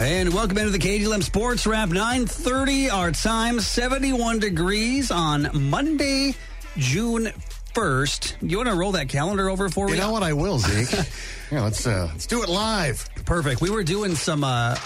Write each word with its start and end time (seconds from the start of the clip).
And 0.00 0.32
welcome 0.32 0.56
into 0.58 0.70
the 0.70 0.78
KDLM 0.78 1.24
Sports 1.24 1.66
Wrap 1.66 1.88
930. 1.88 2.88
Our 2.88 3.10
time 3.10 3.58
71 3.58 4.38
degrees 4.38 5.10
on 5.10 5.50
Monday, 5.52 6.36
June 6.76 7.32
1st. 7.74 8.48
You 8.48 8.58
want 8.58 8.68
to 8.68 8.76
roll 8.76 8.92
that 8.92 9.08
calendar 9.08 9.50
over 9.50 9.68
for 9.68 9.86
me? 9.86 9.94
You 9.94 9.98
know 9.98 10.12
what? 10.12 10.22
I 10.22 10.34
will, 10.34 10.60
Zeke. 10.60 11.04
yeah, 11.50 11.64
let's 11.64 11.84
uh, 11.84 12.08
let's 12.12 12.28
do 12.28 12.44
it 12.44 12.48
live. 12.48 13.08
Perfect. 13.26 13.60
We 13.60 13.70
were 13.70 13.82
doing 13.82 14.14
some. 14.14 14.44
Uh, 14.44 14.76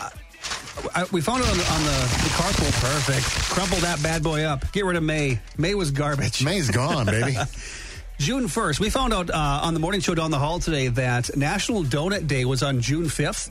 I, 0.95 1.05
we 1.13 1.21
found 1.21 1.43
it 1.43 1.51
on 1.51 1.59
the, 1.59 1.73
on 1.73 1.81
the, 1.83 1.91
the 1.91 2.31
carpool. 2.31 2.81
Perfect. 2.81 3.27
Crumple 3.51 3.79
that 3.81 4.03
bad 4.03 4.23
boy 4.23 4.45
up. 4.45 4.73
Get 4.73 4.87
rid 4.87 4.97
of 4.97 5.03
May. 5.03 5.41
May 5.59 5.75
was 5.75 5.91
garbage. 5.91 6.43
May's 6.43 6.71
gone, 6.71 7.05
baby. 7.05 7.37
June 8.19 8.45
1st. 8.45 8.81
We 8.81 8.89
found 8.89 9.13
out 9.13 9.29
uh, 9.29 9.61
on 9.63 9.75
the 9.75 9.81
morning 9.81 10.01
show 10.01 10.15
down 10.15 10.31
the 10.31 10.39
hall 10.39 10.59
today 10.59 10.89
that 10.89 11.37
National 11.37 11.83
Donut 11.83 12.27
Day 12.27 12.47
was 12.47 12.63
on 12.63 12.81
June 12.81 13.07
5th. 13.07 13.51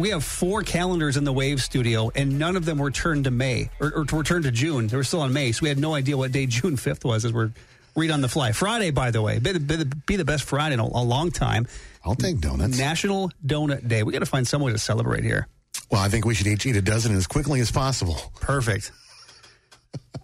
We 0.00 0.08
have 0.08 0.24
four 0.24 0.62
calendars 0.62 1.18
in 1.18 1.24
the 1.24 1.32
Wave 1.32 1.62
studio, 1.62 2.10
and 2.14 2.38
none 2.38 2.56
of 2.56 2.64
them 2.64 2.78
were 2.78 2.90
turned 2.90 3.24
to 3.24 3.30
May 3.30 3.68
or, 3.80 3.92
or 3.94 4.06
were 4.10 4.24
turned 4.24 4.44
to 4.44 4.50
June. 4.50 4.86
They 4.86 4.96
were 4.96 5.04
still 5.04 5.20
on 5.20 5.34
May, 5.34 5.52
so 5.52 5.60
we 5.60 5.68
had 5.68 5.76
no 5.76 5.92
idea 5.92 6.16
what 6.16 6.32
day 6.32 6.46
June 6.46 6.78
5th 6.78 7.04
was 7.04 7.26
as 7.26 7.34
we're 7.34 7.50
read 7.94 8.10
on 8.10 8.22
the 8.22 8.28
fly. 8.28 8.52
Friday, 8.52 8.92
by 8.92 9.10
the 9.10 9.20
way, 9.20 9.38
be 9.40 9.52
the, 9.52 9.60
be 9.60 9.76
the, 9.76 9.84
be 9.84 10.16
the 10.16 10.24
best 10.24 10.44
Friday 10.44 10.72
in 10.72 10.80
a, 10.80 10.84
a 10.84 11.04
long 11.04 11.30
time. 11.30 11.68
I'll 12.02 12.14
take 12.14 12.40
donuts. 12.40 12.78
National 12.78 13.30
Donut 13.44 13.86
Day. 13.86 14.02
We 14.02 14.14
got 14.14 14.20
to 14.20 14.26
find 14.26 14.48
some 14.48 14.62
way 14.62 14.72
to 14.72 14.78
celebrate 14.78 15.22
here. 15.22 15.48
Well, 15.90 16.00
I 16.00 16.08
think 16.08 16.24
we 16.24 16.34
should 16.34 16.46
each 16.46 16.64
eat 16.64 16.76
a 16.76 16.82
dozen 16.82 17.14
as 17.14 17.26
quickly 17.26 17.60
as 17.60 17.70
possible. 17.70 18.16
Perfect. 18.40 18.92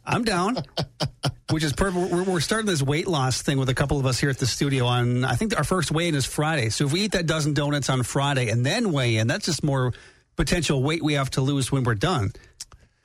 I'm 0.06 0.24
down, 0.24 0.56
which 1.50 1.64
is 1.64 1.72
perfect. 1.72 2.12
We're, 2.12 2.22
we're, 2.22 2.40
starting 2.40 2.66
this 2.66 2.82
weight 2.82 3.06
loss 3.06 3.42
thing 3.42 3.58
with 3.58 3.68
a 3.68 3.74
couple 3.74 3.98
of 3.98 4.06
us 4.06 4.18
here 4.18 4.30
at 4.30 4.38
the 4.38 4.46
studio 4.46 4.86
on, 4.86 5.24
I 5.24 5.34
think 5.34 5.56
our 5.56 5.64
first 5.64 5.90
weigh 5.90 6.08
in 6.08 6.14
is 6.14 6.24
Friday. 6.24 6.70
So 6.70 6.86
if 6.86 6.92
we 6.92 7.00
eat 7.00 7.12
that 7.12 7.26
dozen 7.26 7.54
donuts 7.54 7.90
on 7.90 8.02
Friday 8.02 8.48
and 8.48 8.64
then 8.64 8.92
weigh 8.92 9.16
in, 9.16 9.26
that's 9.26 9.46
just 9.46 9.64
more 9.64 9.92
potential 10.36 10.82
weight 10.82 11.02
we 11.02 11.14
have 11.14 11.30
to 11.30 11.40
lose 11.40 11.72
when 11.72 11.84
we're 11.84 11.94
done. 11.94 12.32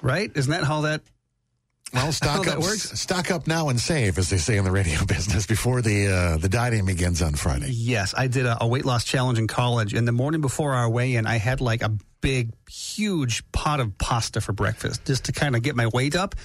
Right? 0.02 0.32
Isn't 0.36 0.52
that 0.52 0.64
how 0.64 0.82
that 0.82 1.02
well, 1.94 2.12
stock 2.12 2.48
up, 2.48 2.64
stock 2.64 3.32
up 3.32 3.48
now 3.48 3.70
and 3.70 3.80
save, 3.80 4.18
as 4.18 4.30
they 4.30 4.38
say 4.38 4.58
in 4.58 4.64
the 4.64 4.72
radio 4.72 5.04
business, 5.06 5.46
before 5.46 5.82
the 5.82 6.08
uh, 6.08 6.38
the 6.38 6.50
dieting 6.50 6.86
begins 6.86 7.22
on 7.22 7.34
Friday. 7.34 7.68
Yes, 7.70 8.14
I 8.18 8.28
did 8.28 8.46
a, 8.46 8.64
a, 8.64 8.68
weight 8.68 8.86
loss 8.86 9.04
challenge 9.04 9.40
in 9.40 9.48
college, 9.48 9.94
and 9.94 10.08
the 10.08 10.12
morning 10.12 10.42
before 10.42 10.74
our 10.74 10.90
weigh-in, 10.90 11.28
I 11.28 11.38
had 11.38 11.62
like 11.62 11.82
a 11.82 11.92
big, 12.22 12.52
huge 12.70 13.50
pot 13.52 13.80
of 13.80 13.98
pasta 13.98 14.42
for 14.42 14.54
breakfast, 14.54 15.06
just 15.06 15.26
to 15.26 15.32
kind 15.32 15.56
of 15.56 15.64
get 15.64 15.76
my 15.76 15.88
weight 15.88 16.16
up. 16.16 16.36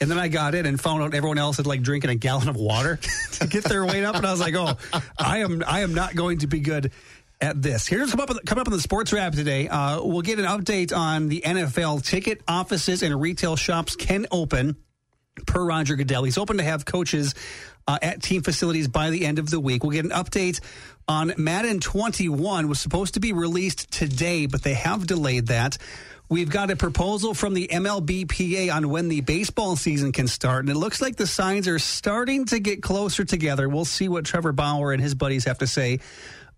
And 0.00 0.10
then 0.10 0.18
I 0.18 0.28
got 0.28 0.54
in 0.54 0.66
and 0.66 0.80
found 0.80 1.02
out 1.02 1.14
everyone 1.14 1.38
else 1.38 1.56
had 1.56 1.66
like 1.66 1.82
drinking 1.82 2.10
a 2.10 2.14
gallon 2.14 2.48
of 2.48 2.56
water 2.56 2.98
to 3.32 3.46
get 3.46 3.64
their 3.64 3.84
weight 3.84 4.04
up, 4.04 4.16
and 4.16 4.26
I 4.26 4.30
was 4.30 4.40
like, 4.40 4.54
"Oh, 4.54 4.76
I 5.18 5.38
am 5.38 5.62
I 5.66 5.80
am 5.80 5.94
not 5.94 6.14
going 6.14 6.38
to 6.38 6.46
be 6.46 6.60
good." 6.60 6.92
At 7.38 7.60
this, 7.60 7.86
here's 7.86 8.12
come 8.12 8.20
up 8.20 8.30
come 8.46 8.58
up 8.58 8.66
in 8.66 8.72
the 8.72 8.80
sports 8.80 9.12
wrap 9.12 9.34
today. 9.34 9.68
Uh, 9.68 10.02
we'll 10.02 10.22
get 10.22 10.38
an 10.38 10.46
update 10.46 10.96
on 10.96 11.28
the 11.28 11.42
NFL 11.44 12.02
ticket 12.02 12.40
offices 12.48 13.02
and 13.02 13.20
retail 13.20 13.56
shops 13.56 13.94
can 13.94 14.26
open 14.30 14.76
per 15.46 15.62
Roger 15.62 15.96
Goodell. 15.96 16.24
He's 16.24 16.38
open 16.38 16.56
to 16.56 16.62
have 16.62 16.86
coaches 16.86 17.34
uh, 17.86 17.98
at 18.00 18.22
team 18.22 18.42
facilities 18.42 18.88
by 18.88 19.10
the 19.10 19.26
end 19.26 19.38
of 19.38 19.50
the 19.50 19.60
week. 19.60 19.82
We'll 19.82 19.92
get 19.92 20.04
an 20.04 20.12
update 20.12 20.60
on 21.08 21.32
Madden 21.36 21.80
21 21.80 22.68
was 22.68 22.80
supposed 22.80 23.14
to 23.14 23.20
be 23.20 23.32
released 23.32 23.90
today, 23.92 24.46
but 24.46 24.62
they 24.62 24.74
have 24.74 25.06
delayed 25.06 25.48
that. 25.48 25.78
We've 26.28 26.50
got 26.50 26.72
a 26.72 26.76
proposal 26.76 27.34
from 27.34 27.54
the 27.54 27.68
MLBPA 27.68 28.74
on 28.74 28.88
when 28.88 29.08
the 29.08 29.20
baseball 29.20 29.76
season 29.76 30.10
can 30.10 30.26
start, 30.26 30.64
and 30.64 30.70
it 30.70 30.76
looks 30.76 31.00
like 31.00 31.14
the 31.14 31.26
signs 31.26 31.68
are 31.68 31.78
starting 31.78 32.46
to 32.46 32.58
get 32.58 32.82
closer 32.82 33.24
together. 33.24 33.68
We'll 33.68 33.84
see 33.84 34.08
what 34.08 34.24
Trevor 34.24 34.50
Bauer 34.50 34.92
and 34.92 35.00
his 35.00 35.14
buddies 35.14 35.44
have 35.44 35.58
to 35.58 35.68
say 35.68 36.00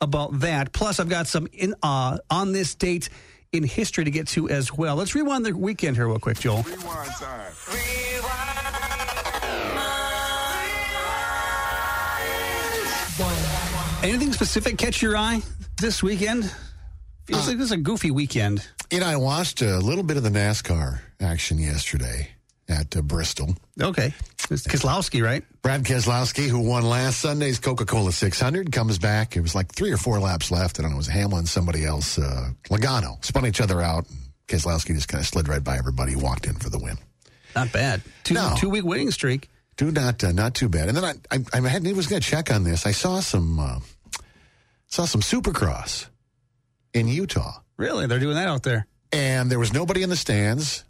about 0.00 0.40
that. 0.40 0.72
Plus, 0.72 1.00
I've 1.00 1.10
got 1.10 1.26
some 1.26 1.48
in, 1.52 1.74
uh, 1.82 2.16
on 2.30 2.52
this 2.52 2.74
date 2.74 3.10
in 3.52 3.62
history 3.62 4.04
to 4.04 4.10
get 4.10 4.28
to 4.28 4.48
as 4.48 4.72
well. 4.72 4.96
Let's 4.96 5.14
rewind 5.14 5.44
the 5.44 5.52
weekend 5.52 5.96
here 5.96 6.08
real 6.08 6.18
quick, 6.18 6.40
Joel. 6.40 6.62
Rewind 6.62 7.10
time. 7.10 7.52
Anything 14.00 14.32
specific 14.32 14.78
catch 14.78 15.02
your 15.02 15.16
eye 15.16 15.42
this 15.76 16.02
weekend? 16.02 16.50
Feels 17.24 17.46
uh, 17.46 17.50
like 17.50 17.58
this 17.58 17.66
is 17.66 17.72
a 17.72 17.76
goofy 17.76 18.10
weekend. 18.10 18.66
You 18.90 19.00
know, 19.00 19.06
I 19.06 19.16
watched 19.16 19.60
a 19.60 19.78
little 19.78 20.02
bit 20.02 20.16
of 20.16 20.22
the 20.22 20.30
NASCAR 20.30 21.00
action 21.20 21.58
yesterday 21.58 22.30
at 22.70 22.96
uh, 22.96 23.02
Bristol. 23.02 23.54
Okay. 23.78 24.14
It's 24.50 24.66
Keselowski, 24.66 25.22
right? 25.22 25.44
Brad 25.60 25.84
Keselowski, 25.84 26.48
who 26.48 26.60
won 26.60 26.84
last 26.84 27.20
Sunday's 27.20 27.58
Coca 27.58 27.84
Cola 27.84 28.12
600, 28.12 28.72
comes 28.72 28.98
back. 28.98 29.36
It 29.36 29.42
was 29.42 29.54
like 29.54 29.70
three 29.72 29.92
or 29.92 29.98
four 29.98 30.18
laps 30.20 30.50
left. 30.50 30.78
I 30.78 30.82
don't 30.82 30.92
know, 30.92 30.96
it 30.96 30.98
was 30.98 31.06
Hamlin, 31.08 31.44
somebody 31.44 31.84
else. 31.84 32.18
Uh, 32.18 32.52
Logano 32.70 33.22
spun 33.22 33.46
each 33.46 33.60
other 33.60 33.82
out. 33.82 34.06
Keselowski 34.46 34.94
just 34.94 35.08
kind 35.08 35.20
of 35.20 35.26
slid 35.26 35.48
right 35.48 35.62
by 35.62 35.76
everybody, 35.76 36.16
walked 36.16 36.46
in 36.46 36.54
for 36.54 36.70
the 36.70 36.78
win. 36.78 36.96
Not 37.54 37.70
bad. 37.72 38.00
Two, 38.24 38.34
no. 38.34 38.54
two 38.56 38.70
week 38.70 38.84
winning 38.84 39.10
streak. 39.10 39.50
Do 39.76 39.90
not 39.90 40.24
uh, 40.24 40.32
not 40.32 40.54
too 40.54 40.70
bad. 40.70 40.88
And 40.88 40.96
then 40.96 41.04
I 41.04 41.12
I, 41.30 41.40
I 41.52 41.68
had, 41.68 41.84
was 41.94 42.06
going 42.06 42.22
to 42.22 42.26
check 42.26 42.50
on 42.50 42.64
this. 42.64 42.86
I 42.86 42.92
saw 42.92 43.20
some 43.20 43.60
uh, 43.60 43.80
saw 44.86 45.04
some 45.04 45.20
Supercross 45.20 46.06
in 46.94 47.06
Utah. 47.06 47.60
Really, 47.78 48.06
they're 48.06 48.18
doing 48.18 48.34
that 48.34 48.48
out 48.48 48.64
there. 48.64 48.86
And 49.12 49.50
there 49.50 49.58
was 49.58 49.72
nobody 49.72 50.02
in 50.02 50.10
the 50.10 50.16
stands. 50.16 50.84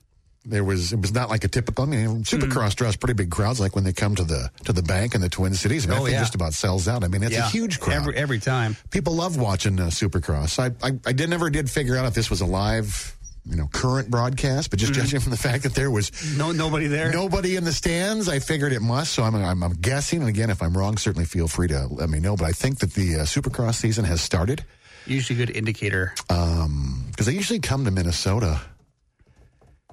There 0.45 0.65
was 0.65 0.93
it 0.93 1.01
was 1.01 1.13
not 1.13 1.29
like 1.29 1.45
a 1.45 1.49
typical. 1.49 1.85
I 1.85 1.89
mean, 1.89 2.23
Supercross 2.25 2.71
mm. 2.71 2.77
draws 2.77 2.97
pretty 2.97 3.13
big 3.13 3.31
crowds. 3.31 3.61
Like 3.61 3.75
when 3.75 3.85
they 3.85 3.93
come 3.93 4.15
to 4.15 4.25
the 4.25 4.51
to 4.65 4.73
the 4.73 4.83
bank 4.83 5.15
in 5.15 5.21
the 5.21 5.29
Twin 5.29 5.53
Cities. 5.53 5.87
I, 5.87 5.91
mean, 5.91 5.99
oh, 6.01 6.07
yeah. 6.07 6.21
just 6.21 6.35
about 6.35 6.55
sells 6.55 6.89
out. 6.89 7.05
I 7.05 7.09
mean, 7.09 7.23
it's 7.23 7.33
yeah. 7.33 7.47
a 7.47 7.51
huge 7.51 7.79
crowd 7.79 7.97
every 7.97 8.17
every 8.17 8.39
time. 8.39 8.77
People 8.91 9.15
love 9.15 9.37
watching 9.37 9.79
uh, 9.79 9.87
Supercross. 9.87 10.59
I, 10.59 10.75
I 10.87 10.99
I 11.05 11.13
did 11.13 11.29
never 11.29 11.51
did 11.51 11.69
figure 11.69 11.97
out 11.97 12.07
if 12.07 12.15
this 12.15 12.31
was 12.31 12.41
a 12.41 12.47
live 12.47 13.15
you 13.49 13.57
know 13.57 13.69
current 13.73 14.11
broadcast, 14.11 14.71
but 14.71 14.79
just 14.79 14.93
mm-hmm. 14.93 15.03
judging 15.03 15.21
from 15.21 15.31
the 15.31 15.37
fact 15.37 15.65
that 15.65 15.75
there 15.75 15.91
was 15.91 16.37
no 16.37 16.53
nobody 16.53 16.87
there, 16.87 17.13
nobody 17.13 17.57
in 17.57 17.65
the 17.65 17.73
stands, 17.73 18.29
I 18.29 18.39
figured 18.39 18.73
it 18.73 18.81
must. 18.81 19.13
So 19.13 19.23
I'm, 19.23 19.35
I'm, 19.35 19.63
I'm 19.63 19.75
guessing. 19.75 20.21
And 20.21 20.29
again, 20.29 20.51
if 20.51 20.63
I'm 20.63 20.77
wrong, 20.77 20.97
certainly 20.97 21.27
feel 21.27 21.49
free 21.49 21.69
to 21.69 21.87
let 21.89 22.09
me 22.09 22.21
know. 22.21 22.37
But 22.37 22.47
I 22.47 22.53
think 22.53 22.79
that 22.79 22.95
the 22.95 23.17
uh, 23.17 23.19
Supercross 23.21 23.77
season 23.77 24.05
has 24.05 24.21
started. 24.21 24.65
Usually, 25.09 25.37
good 25.37 25.51
indicator. 25.57 26.13
Because 26.29 26.65
um, 26.65 27.13
they 27.17 27.33
usually 27.33 27.61
come 27.61 27.85
to 27.85 27.91
Minnesota 27.91 28.61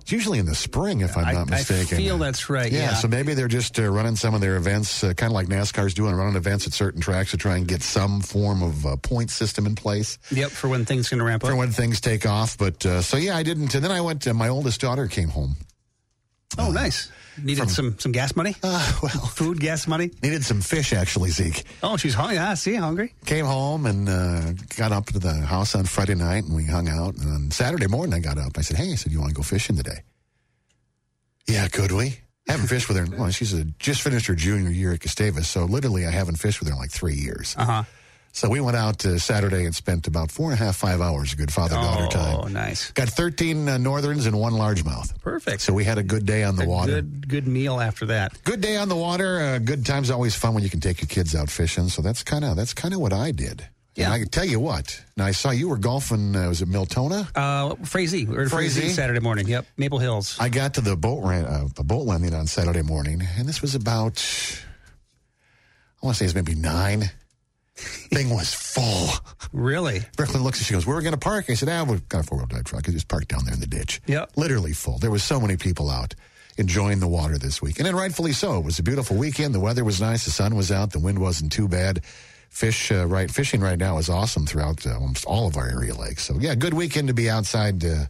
it's 0.06 0.12
usually 0.12 0.38
in 0.38 0.46
the 0.46 0.54
spring, 0.54 1.02
if 1.02 1.18
I'm 1.18 1.34
not 1.34 1.50
mistaken. 1.50 1.98
I 1.98 2.00
feel 2.00 2.20
that's 2.20 2.48
right. 2.48 2.72
Yeah, 2.72 2.80
yeah. 2.80 2.94
so 2.94 3.08
maybe 3.08 3.34
they're 3.34 3.48
just 3.48 3.80
uh, 3.80 3.90
running 3.90 4.16
some 4.16 4.36
of 4.36 4.42
their 4.42 4.56
events, 4.56 5.04
uh, 5.04 5.16
kind 5.16 5.32
of 5.32 5.34
like 5.34 5.48
NASCAR's 5.48 5.96
doing, 5.96 6.14
running 6.14 6.36
events 6.36 6.68
at 6.68 6.74
certain 6.74 7.02
tracks 7.02 7.32
to 7.32 7.38
try 7.38 7.58
and 7.58 7.68
get 7.68 7.82
some 7.82 8.22
form 8.22 8.62
of 8.62 8.86
uh, 8.86 8.98
point 8.98 9.32
system 9.32 9.66
in 9.66 9.74
place. 9.74 10.20
Yep, 10.30 10.52
for 10.52 10.68
when 10.68 10.86
things 10.86 11.10
can 11.10 11.24
ramp 11.24 11.44
up. 11.44 11.50
For 11.50 11.56
when 11.56 11.72
things 11.72 12.00
take 12.02 12.28
off. 12.28 12.56
But 12.56 12.86
uh, 12.86 13.02
so 13.02 13.18
yeah, 13.18 13.36
I 13.36 13.42
didn't. 13.42 13.74
And 13.74 13.84
then 13.84 13.92
I 13.92 14.00
went. 14.02 14.32
my 14.32 14.48
oldest 14.48 14.80
daughter 14.80 15.08
came 15.08 15.30
home. 15.30 15.56
Oh, 16.60 16.70
nice. 16.70 17.12
Needed 17.42 17.64
from, 17.64 17.70
some 17.70 18.00
some 18.00 18.12
gas 18.12 18.36
money. 18.36 18.56
Uh, 18.64 19.00
well, 19.04 19.26
food, 19.28 19.60
gas 19.60 19.88
money. 19.88 20.12
Needed 20.24 20.44
some 20.46 20.62
fish, 20.62 20.94
actually, 20.94 21.32
Zeke. 21.32 21.64
Oh, 21.84 21.98
she's 21.98 22.14
hungry. 22.14 22.36
Yeah, 22.36 22.54
see, 22.54 22.76
hungry. 22.76 23.14
Came 23.26 23.46
home 23.46 23.86
and 23.86 24.08
uh, 24.08 24.54
got 24.78 24.92
up 24.92 25.08
to 25.08 25.20
the 25.20 25.34
house 25.34 25.76
on 25.76 25.86
Friday 25.86 26.16
night, 26.16 26.44
and 26.46 26.56
we 26.56 26.66
hung 26.66 26.88
out. 26.88 27.16
And 27.16 27.32
on 27.32 27.52
Saturday 27.52 27.88
morning, 27.88 28.14
I 28.14 28.20
got 28.20 28.38
up. 28.38 28.58
I 28.58 28.62
said, 28.62 28.78
"Hey," 28.78 28.92
I 28.92 28.96
said, 28.96 29.12
"You 29.12 29.20
want 29.20 29.30
to 29.32 29.36
go 29.36 29.44
fishing 29.44 29.76
today?" 29.76 30.04
Yeah, 31.48 31.68
could 31.68 31.92
we? 31.92 32.20
I 32.48 32.52
haven't 32.52 32.68
fished 32.68 32.88
with 32.88 32.98
her. 32.98 33.06
Well, 33.18 33.30
she's 33.32 33.54
a, 33.54 33.64
just 33.80 34.02
finished 34.02 34.28
her 34.28 34.36
junior 34.36 34.70
year 34.70 34.94
at 34.94 35.00
Gustavus, 35.00 35.48
so 35.48 35.66
literally 35.66 36.06
I 36.06 36.12
haven't 36.12 36.36
fished 36.38 36.60
with 36.60 36.70
her 36.70 36.74
in 36.74 36.80
like 36.80 36.92
three 36.92 37.16
years. 37.16 37.56
Uh 37.58 37.66
huh. 37.66 37.84
So 38.36 38.50
we 38.50 38.60
went 38.60 38.76
out 38.76 39.06
uh, 39.06 39.18
Saturday 39.18 39.64
and 39.64 39.74
spent 39.74 40.08
about 40.08 40.30
four 40.30 40.52
and 40.52 40.60
a 40.60 40.62
half, 40.62 40.76
five 40.76 41.00
hours 41.00 41.32
of 41.32 41.38
good 41.38 41.54
father 41.54 41.76
daughter 41.76 42.04
oh, 42.04 42.10
time. 42.10 42.40
Oh, 42.44 42.48
nice. 42.50 42.92
Got 42.92 43.08
13 43.08 43.70
uh, 43.70 43.78
northerns 43.78 44.26
and 44.26 44.38
one 44.38 44.52
largemouth. 44.52 45.18
Perfect. 45.22 45.62
So 45.62 45.72
we 45.72 45.86
had 45.86 45.98
a 45.98 46.04
good 46.04 46.26
day 46.26 46.44
on 46.44 46.58
the 46.58 46.66
a 46.66 46.68
water. 46.68 46.96
Good, 46.96 47.30
good 47.30 47.48
meal 47.48 47.80
after 47.80 48.08
that. 48.08 48.38
Good 48.44 48.60
day 48.60 48.76
on 48.76 48.90
the 48.90 48.96
water. 48.98 49.40
Uh, 49.40 49.60
good 49.60 49.86
times 49.86 50.12
always 50.12 50.36
fun 50.36 50.54
when 50.54 50.64
you 50.64 50.70
can 50.70 50.82
take 50.82 51.00
your 51.00 51.08
kids 51.08 51.34
out 51.34 51.50
fishing. 51.50 51.88
So 51.88 52.02
that's 52.02 52.24
kind 52.24 52.44
of 52.44 52.58
that's 52.58 52.74
kind 52.74 52.94
of 52.94 53.00
what 53.00 53.14
I 53.14 53.32
did. 53.32 53.70
Yeah. 53.96 54.08
And 54.08 54.14
I 54.16 54.20
can 54.20 54.28
tell 54.28 54.44
you 54.44 54.60
what. 54.60 55.02
Now 55.16 55.28
I 55.28 55.32
saw 55.32 55.52
you 55.52 55.70
were 55.70 55.78
golfing. 55.78 56.36
Uh, 56.36 56.50
was 56.50 56.62
it 56.62 56.68
Miltona? 56.68 57.30
Uh, 57.36 57.76
Frazee. 57.86 58.26
We 58.26 58.50
Frazee 58.50 58.90
Saturday 58.90 59.22
morning. 59.22 59.48
Yep, 59.48 59.66
Maple 59.78 60.00
Hills. 60.00 60.36
I 60.42 60.50
got 60.50 60.74
to 60.74 60.82
the 60.82 60.98
boat 60.98 61.24
ran, 61.24 61.46
uh, 61.46 61.70
the 61.74 61.86
boat 61.86 62.06
landing 62.06 62.34
on 62.34 62.48
Saturday 62.48 62.82
morning, 62.82 63.22
and 63.38 63.48
this 63.48 63.62
was 63.62 63.76
about. 63.76 64.22
I 66.04 66.06
want 66.06 66.18
to 66.18 66.20
say 66.20 66.26
it's 66.26 66.36
maybe 66.36 66.54
nine. 66.54 67.10
Thing 67.76 68.30
was 68.30 68.54
full. 68.54 69.10
Really? 69.52 70.02
Brooklyn 70.16 70.44
looks 70.44 70.60
and 70.60 70.66
she 70.66 70.74
goes, 70.74 70.86
"Where 70.86 70.96
are 70.96 71.00
we 71.00 71.04
going 71.04 71.14
to 71.14 71.20
park?" 71.20 71.50
I 71.50 71.56
said, 71.56 71.70
"Ah, 71.70 71.84
we've 71.84 72.08
got 72.08 72.22
a 72.22 72.24
four 72.24 72.38
wheel 72.38 72.48
drive 72.48 72.64
truck. 72.64 72.88
I 72.88 72.92
just 72.92 73.08
parked 73.08 73.28
down 73.28 73.44
there 73.46 73.54
in 73.54 73.60
the 73.60 73.68
ditch." 73.68 74.02
Yep. 74.08 74.32
Literally 74.38 74.74
full. 74.74 74.98
There 74.98 75.12
was 75.12 75.24
so 75.24 75.40
many 75.40 75.58
people 75.58 75.90
out 75.90 76.16
enjoying 76.58 77.00
the 77.02 77.08
water 77.08 77.38
this 77.38 77.62
week, 77.62 77.78
and 77.78 77.86
then 77.86 77.96
rightfully 77.96 78.32
so. 78.32 78.58
It 78.60 78.64
was 78.66 78.80
a 78.80 78.84
beautiful 78.84 79.18
weekend. 79.18 79.54
The 79.54 79.60
weather 79.60 79.84
was 79.84 80.00
nice. 80.00 80.24
The 80.24 80.32
sun 80.32 80.56
was 80.56 80.72
out. 80.72 80.92
The 80.92 81.00
wind 81.00 81.20
wasn't 81.20 81.52
too 81.52 81.68
bad 81.68 82.02
fish 82.50 82.90
uh, 82.94 83.06
right 83.06 83.30
fishing 83.30 83.60
right 83.60 83.78
now 83.78 83.98
is 83.98 84.08
awesome 84.08 84.46
throughout 84.46 84.88
uh, 84.88 84.94
almost 84.94 85.26
all 85.26 85.46
of 85.46 85.58
our 85.58 85.68
area 85.68 85.94
lakes. 85.94 86.24
So 86.24 86.38
yeah, 86.40 86.56
good 86.56 86.74
weekend 86.74 87.10
to 87.10 87.14
be 87.14 87.30
outside. 87.30 87.84
Uh, 87.84 88.06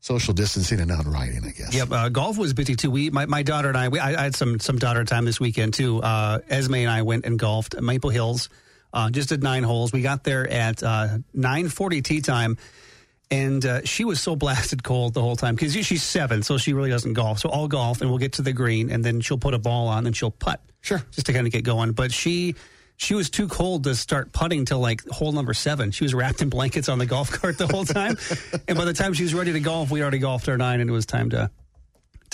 social 0.00 0.34
distancing 0.34 0.80
and 0.80 0.88
not 0.88 1.06
riding, 1.06 1.42
I 1.46 1.50
guess. 1.52 1.74
Yep, 1.74 1.90
uh, 1.90 2.08
golf 2.10 2.36
was 2.36 2.52
busy 2.52 2.76
too. 2.76 2.90
We, 2.90 3.08
my, 3.08 3.24
my 3.24 3.42
daughter 3.42 3.68
and 3.68 3.78
I, 3.78 3.88
we, 3.88 3.98
I, 3.98 4.20
I 4.20 4.22
had 4.24 4.36
some 4.36 4.60
some 4.60 4.78
daughter 4.78 5.02
time 5.04 5.24
this 5.24 5.40
weekend 5.40 5.72
too. 5.72 6.02
Uh, 6.02 6.40
Esme 6.50 6.74
and 6.74 6.90
I 6.90 7.00
went 7.00 7.24
and 7.24 7.38
golfed 7.38 7.72
at 7.72 7.82
Maple 7.82 8.10
Hills. 8.10 8.50
Uh, 8.94 9.10
just 9.10 9.28
did 9.28 9.42
nine 9.42 9.64
holes. 9.64 9.92
We 9.92 10.00
got 10.02 10.22
there 10.24 10.48
at 10.48 10.82
uh, 10.82 11.18
nine 11.34 11.68
forty 11.68 12.00
tee 12.00 12.20
time, 12.20 12.56
And 13.30 13.64
uh, 13.66 13.80
she 13.84 14.04
was 14.04 14.20
so 14.20 14.36
blasted 14.44 14.84
cold 14.84 15.12
the 15.14 15.20
whole 15.20 15.36
time 15.36 15.56
because 15.56 15.74
she's 15.74 16.02
seven, 16.02 16.42
so 16.44 16.56
she 16.56 16.72
really 16.72 16.90
doesn't 16.90 17.14
golf. 17.14 17.40
So 17.40 17.50
I'll 17.50 17.68
golf 17.68 18.00
and 18.00 18.08
we'll 18.08 18.20
get 18.20 18.34
to 18.34 18.42
the 18.42 18.52
green, 18.52 18.90
and 18.90 19.04
then 19.04 19.20
she'll 19.20 19.36
put 19.38 19.52
a 19.52 19.58
ball 19.58 19.88
on 19.88 20.06
and 20.06 20.16
she'll 20.16 20.30
putt. 20.30 20.60
Sure. 20.80 21.02
Just 21.10 21.26
to 21.26 21.32
kind 21.32 21.46
of 21.46 21.52
get 21.52 21.64
going. 21.64 21.92
But 21.92 22.12
she 22.12 22.54
she 22.96 23.14
was 23.14 23.28
too 23.30 23.48
cold 23.48 23.84
to 23.84 23.94
start 23.96 24.32
putting 24.32 24.64
till 24.64 24.78
like 24.78 25.02
hole 25.08 25.32
number 25.32 25.54
seven. 25.54 25.90
She 25.90 26.04
was 26.04 26.14
wrapped 26.14 26.40
in 26.42 26.48
blankets 26.56 26.88
on 26.88 26.98
the 26.98 27.06
golf 27.06 27.32
cart 27.32 27.58
the 27.58 27.66
whole 27.66 27.84
time. 27.84 28.16
and 28.68 28.78
by 28.78 28.84
the 28.84 28.92
time 28.92 29.12
she 29.14 29.24
was 29.24 29.34
ready 29.34 29.52
to 29.52 29.60
golf, 29.60 29.90
we 29.90 30.02
already 30.02 30.18
golfed 30.18 30.48
our 30.48 30.56
nine, 30.56 30.80
and 30.80 30.88
it 30.88 30.92
was 30.92 31.06
time 31.06 31.30
to 31.30 31.50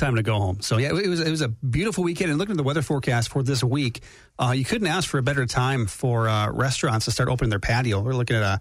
time 0.01 0.17
to 0.17 0.23
go 0.23 0.39
home. 0.39 0.61
So 0.61 0.79
yeah, 0.79 0.89
it 0.89 1.07
was 1.09 1.21
it 1.21 1.31
was 1.31 1.43
a 1.43 1.49
beautiful 1.49 2.03
weekend. 2.03 2.31
And 2.31 2.39
looking 2.39 2.55
at 2.55 2.57
the 2.57 2.63
weather 2.65 2.83
forecast 2.83 3.29
for 3.29 3.43
this 3.43 3.63
week, 3.63 4.01
uh, 4.39 4.53
you 4.57 4.65
couldn't 4.65 4.89
ask 4.89 5.09
for 5.09 5.19
a 5.19 5.23
better 5.23 5.47
time 5.47 5.87
for 5.87 6.29
uh, 6.29 6.51
restaurants 6.51 7.05
to 7.05 7.11
start 7.13 7.29
opening 7.29 7.51
their 7.51 7.61
patio. 7.61 8.01
We're 8.01 8.15
looking 8.15 8.37
at 8.37 8.43
a 8.43 8.61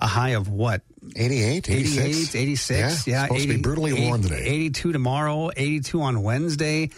a 0.00 0.06
high 0.06 0.30
of 0.30 0.48
what 0.48 0.82
88, 1.16 1.68
86. 1.68 2.34
88, 2.34 2.42
86. 2.42 3.06
Yeah, 3.06 3.12
Yeah, 3.12 3.22
supposed 3.24 3.42
to 3.42 3.48
be 3.48 3.60
brutally 3.60 4.06
warm 4.06 4.22
today. 4.22 4.44
82 4.44 4.92
tomorrow, 4.92 5.50
82 5.56 6.00
on 6.00 6.22
Wednesday. 6.22 6.90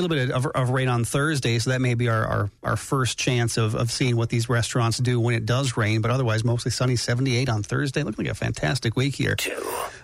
A 0.00 0.02
little 0.02 0.16
bit 0.16 0.30
of, 0.30 0.46
of 0.46 0.70
rain 0.70 0.88
on 0.88 1.04
Thursday, 1.04 1.58
so 1.58 1.70
that 1.70 1.80
may 1.80 1.94
be 1.94 2.08
our, 2.08 2.24
our, 2.24 2.50
our 2.62 2.76
first 2.76 3.18
chance 3.18 3.56
of, 3.56 3.74
of 3.74 3.90
seeing 3.90 4.16
what 4.16 4.30
these 4.30 4.48
restaurants 4.48 4.98
do 4.98 5.20
when 5.20 5.34
it 5.34 5.44
does 5.44 5.76
rain. 5.76 6.00
But 6.00 6.10
otherwise, 6.10 6.42
mostly 6.42 6.70
sunny, 6.70 6.96
78 6.96 7.48
on 7.48 7.62
Thursday. 7.62 8.02
Looking 8.02 8.24
like 8.24 8.32
a 8.32 8.34
fantastic 8.34 8.96
week 8.96 9.14
here. 9.14 9.36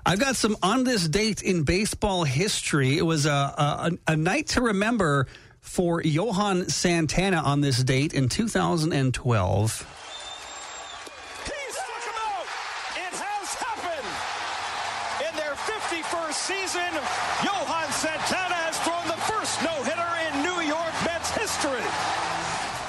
I've 0.04 0.20
got 0.20 0.36
some 0.36 0.56
on 0.62 0.84
this 0.84 1.08
date 1.08 1.42
in 1.42 1.62
baseball 1.62 2.24
history. 2.24 2.98
It 2.98 3.02
was 3.02 3.26
a, 3.26 3.30
a, 3.30 3.90
a 4.06 4.16
night 4.16 4.48
to 4.48 4.60
remember 4.60 5.26
for 5.66 6.00
Johan 6.00 6.68
Santana 6.68 7.38
on 7.38 7.60
this 7.60 7.82
date 7.82 8.14
in 8.14 8.28
2012. 8.28 9.72
He 11.44 11.52
struck 11.72 12.02
him 12.04 12.18
out. 12.22 12.46
It 12.94 13.14
has 13.18 13.54
happened. 13.58 14.08
In 15.26 15.34
their 15.36 15.54
51st 15.54 16.34
season, 16.34 16.92
Johan 17.42 17.90
Santana 17.90 18.54
has 18.62 18.78
thrown 18.86 19.08
the 19.08 19.20
first 19.26 19.60
no-hitter 19.62 20.12
in 20.30 20.42
New 20.42 20.60
York 20.62 20.94
Mets 21.04 21.30
history. 21.34 21.82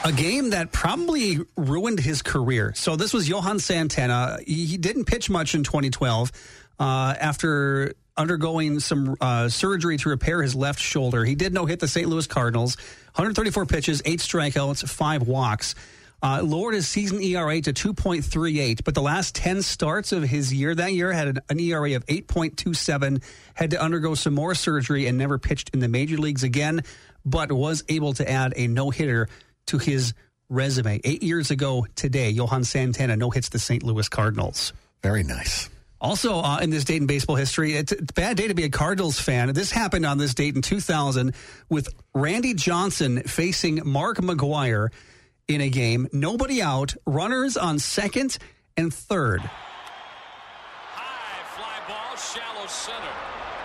a 0.04 0.07
game 0.18 0.50
that 0.50 0.72
probably 0.72 1.40
ruined 1.56 2.00
his 2.00 2.22
career. 2.22 2.74
So 2.76 2.96
this 2.96 3.14
was 3.14 3.30
Johan 3.30 3.60
Santana. 3.60 4.40
He 4.46 4.78
didn't 4.78 5.06
pitch 5.06 5.30
much 5.30 5.56
in 5.56 5.64
2012 5.64 6.32
uh, 6.80 7.16
after 7.20 7.94
undergoing 8.18 8.80
some 8.80 9.16
uh, 9.22 9.48
surgery 9.48 9.98
to 9.98 10.10
repair 10.10 10.42
his 10.42 10.56
left 10.56 10.80
shoulder. 10.80 11.24
He 11.24 11.36
did 11.36 11.54
no 11.54 11.66
hit 11.66 11.80
the 11.80 11.88
St. 11.88 12.10
Louis 12.10 12.26
Cardinals, 12.26 12.76
134 13.16 13.66
pitches, 13.68 14.02
eight 14.06 14.20
strikeouts, 14.20 14.88
five 14.90 15.22
walks. 15.28 15.76
Uh, 16.20 16.42
lowered 16.44 16.74
his 16.74 16.88
season 16.88 17.22
ERA 17.22 17.62
to 17.62 17.72
2.38, 17.72 18.84
but 18.84 18.96
the 18.96 19.04
last 19.04 19.36
10 19.36 19.62
starts 19.62 20.12
of 20.12 20.24
his 20.24 20.52
year 20.52 20.74
that 20.74 20.92
year 20.92 21.12
had 21.12 21.28
an, 21.28 21.40
an 21.50 21.60
ERA 21.60 21.96
of 21.96 22.04
8.27, 22.08 23.22
had 23.54 23.70
to 23.70 23.80
undergo 23.80 24.16
some 24.16 24.34
more 24.34 24.56
surgery 24.56 25.06
and 25.06 25.16
never 25.16 25.38
pitched 25.38 25.70
in 25.76 25.80
the 25.80 25.88
major 25.88 26.18
leagues 26.18 26.42
again, 26.42 26.84
but 27.24 27.52
was 27.52 27.84
able 27.88 28.14
to 28.14 28.28
add 28.28 28.52
a 28.56 28.66
no 28.66 28.90
hitter 28.90 29.30
to 29.68 29.78
his 29.78 30.14
resume. 30.50 31.00
Eight 31.04 31.24
years 31.24 31.52
ago 31.52 31.86
today, 31.96 32.30
Johan 32.30 32.64
Santana 32.64 33.16
no 33.16 33.30
hits 33.30 33.50
the 33.50 33.60
St. 33.60 33.84
Louis 33.84 34.08
Cardinals. 34.10 34.74
Very 35.04 35.24
nice. 35.24 35.70
Also, 36.00 36.40
uh, 36.40 36.60
in 36.60 36.70
this 36.70 36.84
date 36.84 37.02
in 37.02 37.08
baseball 37.08 37.36
history, 37.36 37.74
it's 37.74 37.92
a 37.92 38.02
bad 38.14 38.38
day 38.38 38.48
to 38.48 38.54
be 38.54 38.64
a 38.64 38.70
Cardinals 38.70 39.20
fan. 39.20 39.52
This 39.54 39.72
happened 39.72 40.06
on 40.06 40.20
this 40.20 40.36
date 40.36 40.56
in 40.56 40.62
2000 40.62 41.34
with 41.70 41.90
Randy 42.14 42.54
Johnson 42.54 43.24
facing 43.24 43.82
Mark 43.84 44.18
McGwire 44.18 44.90
in 45.48 45.62
a 45.62 45.70
game. 45.70 46.08
Nobody 46.14 46.62
out, 46.62 46.94
runners 47.06 47.58
on 47.58 47.80
second 47.80 48.38
and 48.76 48.94
third. 48.94 49.42
High 50.94 51.44
fly 51.56 51.80
ball, 51.88 52.16
shallow 52.16 52.68
center. 52.68 53.14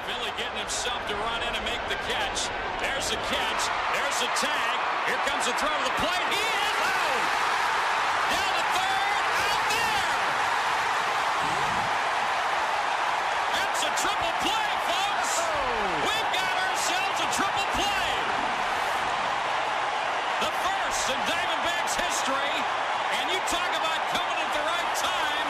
Finley 0.07 0.33
getting 0.39 0.59
himself 0.59 1.07
to 1.09 1.15
run 1.15 1.43
in 1.43 1.55
and 1.55 1.65
make 1.67 1.85
the 1.89 2.01
catch. 2.09 2.49
There's 2.81 3.11
the 3.11 3.17
catch. 3.29 3.69
There's 3.95 4.21
the 4.21 4.47
tag. 4.47 4.72
Here 5.07 5.19
comes 5.27 5.47
the 5.47 5.53
throw 5.59 5.67
to 5.69 5.83
the 5.83 5.97
plate. 5.99 6.29
He 6.31 6.39
is 6.39 6.79
out. 6.79 7.23
Down 8.31 8.53
to 8.55 8.65
third. 8.71 9.25
Out 9.43 9.65
there. 9.75 10.15
That's 13.51 13.83
a 13.83 13.91
triple 13.99 14.35
play, 14.47 14.71
folks. 14.87 15.33
We've 16.07 16.31
got 16.31 16.55
ourselves 16.55 17.19
a 17.19 17.29
triple 17.35 17.69
play. 17.75 18.11
The 20.47 20.53
first 20.63 21.11
in 21.11 21.19
Diamondbacks 21.27 21.95
history. 21.99 22.55
And 23.19 23.27
you 23.27 23.43
talk 23.51 23.75
about 23.75 24.01
coming 24.15 24.39
at 24.39 24.51
the 24.55 24.63
right 24.71 24.93
time. 25.03 25.49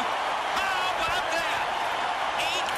How 0.57 0.97
about 0.97 1.29
that? 1.29 1.61
Eight, 2.41 2.69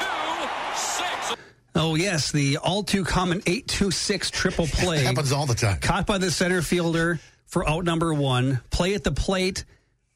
two, 0.00 0.48
six. 0.80 1.36
Oh, 1.74 1.92
yes, 2.06 2.30
the 2.30 2.58
all 2.58 2.82
too 2.84 3.04
common 3.04 3.38
826 3.46 4.30
triple 4.30 4.66
play. 4.72 5.02
Happens 5.02 5.32
all 5.32 5.46
the 5.46 5.54
time. 5.54 5.80
Caught 5.80 6.06
by 6.06 6.18
the 6.18 6.30
center 6.30 6.62
fielder 6.62 7.18
for 7.46 7.68
out 7.68 7.84
number 7.84 8.14
one, 8.14 8.60
play 8.70 8.94
at 8.94 9.02
the 9.04 9.12
plate 9.12 9.64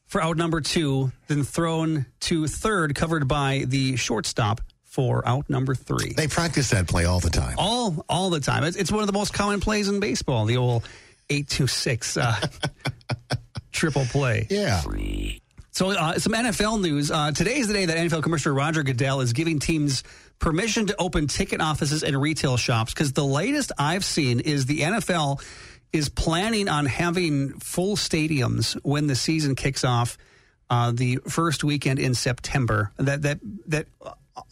for 0.06 0.22
out 0.22 0.36
number 0.36 0.60
two, 0.60 1.10
then 1.28 1.42
thrown 1.44 2.06
to 2.20 2.46
third, 2.46 2.94
covered 2.94 3.26
by 3.28 3.64
the 3.66 3.96
shortstop 3.96 4.60
for 4.84 5.26
out 5.26 5.48
number 5.50 5.74
three. 5.74 6.12
They 6.12 6.26
practice 6.28 6.70
that 6.70 6.88
play 6.88 7.04
all 7.04 7.20
the 7.20 7.30
time. 7.30 7.54
all 7.58 8.04
all 8.08 8.30
the 8.30 8.40
time. 8.40 8.64
It's, 8.64 8.76
it's 8.76 8.90
one 8.92 9.00
of 9.00 9.06
the 9.06 9.12
most 9.12 9.32
common 9.32 9.60
plays 9.60 9.88
in 9.88 10.00
baseball. 10.00 10.44
The 10.46 10.56
old 10.56 10.88
eight 11.28 11.48
two 11.48 11.66
six 11.66 12.16
uh, 12.16 12.34
triple 13.72 14.04
play. 14.04 14.46
Yeah. 14.50 14.82
So, 15.72 15.90
uh, 15.90 16.18
some 16.18 16.32
NFL 16.32 16.80
news. 16.80 17.10
Uh, 17.10 17.30
today 17.30 17.58
is 17.58 17.68
the 17.68 17.74
day 17.74 17.86
that 17.86 17.96
NFL 17.96 18.22
Commissioner 18.22 18.54
Roger 18.54 18.82
Goodell 18.82 19.20
is 19.20 19.32
giving 19.32 19.60
teams 19.60 20.02
permission 20.40 20.86
to 20.86 20.96
open 20.98 21.28
ticket 21.28 21.60
offices 21.60 22.02
and 22.02 22.20
retail 22.20 22.56
shops. 22.56 22.92
Because 22.92 23.12
the 23.12 23.24
latest 23.24 23.70
I've 23.78 24.04
seen 24.04 24.40
is 24.40 24.66
the 24.66 24.80
NFL 24.80 25.40
is 25.92 26.08
planning 26.08 26.68
on 26.68 26.86
having 26.86 27.52
full 27.60 27.96
stadiums 27.96 28.76
when 28.82 29.06
the 29.06 29.14
season 29.14 29.54
kicks 29.54 29.84
off 29.84 30.18
uh, 30.70 30.92
the 30.92 31.18
first 31.28 31.62
weekend 31.62 31.98
in 31.98 32.14
September. 32.14 32.90
That 32.96 33.22
that 33.22 33.38
that 33.66 33.86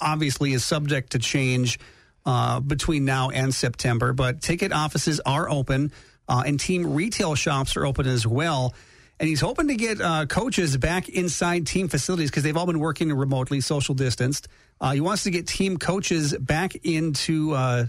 obviously 0.00 0.52
is 0.52 0.64
subject 0.64 1.12
to 1.12 1.18
change 1.18 1.80
uh, 2.26 2.60
between 2.60 3.04
now 3.04 3.30
and 3.30 3.52
September. 3.52 4.12
But 4.12 4.40
ticket 4.40 4.72
offices 4.72 5.20
are 5.20 5.50
open, 5.50 5.92
uh, 6.28 6.44
and 6.46 6.60
team 6.60 6.94
retail 6.94 7.34
shops 7.34 7.76
are 7.76 7.84
open 7.86 8.06
as 8.06 8.26
well. 8.26 8.74
And 9.20 9.28
he's 9.28 9.40
hoping 9.40 9.68
to 9.68 9.74
get 9.74 10.00
uh, 10.00 10.26
coaches 10.26 10.76
back 10.76 11.08
inside 11.08 11.66
team 11.66 11.88
facilities 11.88 12.30
because 12.30 12.44
they've 12.44 12.56
all 12.56 12.66
been 12.66 12.78
working 12.78 13.12
remotely, 13.12 13.60
social 13.60 13.94
distanced. 13.94 14.46
Uh, 14.80 14.92
he 14.92 15.00
wants 15.00 15.24
to 15.24 15.30
get 15.30 15.46
team 15.48 15.76
coaches 15.76 16.36
back 16.38 16.76
into 16.84 17.52
uh, 17.52 17.86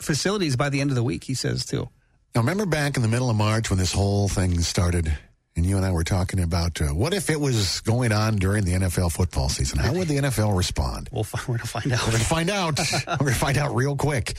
facilities 0.00 0.56
by 0.56 0.68
the 0.68 0.80
end 0.80 0.90
of 0.90 0.96
the 0.96 1.02
week. 1.02 1.24
He 1.24 1.34
says 1.34 1.64
too. 1.64 1.88
Now, 2.34 2.40
remember 2.40 2.66
back 2.66 2.96
in 2.96 3.02
the 3.02 3.08
middle 3.08 3.30
of 3.30 3.36
March 3.36 3.70
when 3.70 3.78
this 3.78 3.92
whole 3.92 4.28
thing 4.28 4.60
started, 4.60 5.16
and 5.56 5.64
you 5.64 5.76
and 5.76 5.86
I 5.86 5.92
were 5.92 6.04
talking 6.04 6.40
about 6.40 6.80
uh, 6.80 6.88
what 6.88 7.14
if 7.14 7.30
it 7.30 7.40
was 7.40 7.80
going 7.80 8.12
on 8.12 8.36
during 8.36 8.64
the 8.64 8.72
NFL 8.72 9.12
football 9.12 9.48
season? 9.48 9.78
How 9.78 9.92
would 9.94 10.08
the 10.08 10.16
NFL 10.16 10.56
respond? 10.56 11.08
We'll 11.12 11.24
fi- 11.24 11.40
we're 11.42 11.58
going 11.58 11.60
to 11.60 11.66
find 11.66 11.92
out. 11.92 12.00
We're 12.06 12.12
going 12.12 12.18
to 12.18 12.28
find 12.28 12.50
out. 12.50 12.78
We're 12.78 13.16
going 13.18 13.32
to 13.32 13.38
find 13.38 13.58
out 13.58 13.74
real 13.74 13.96
quick 13.96 14.34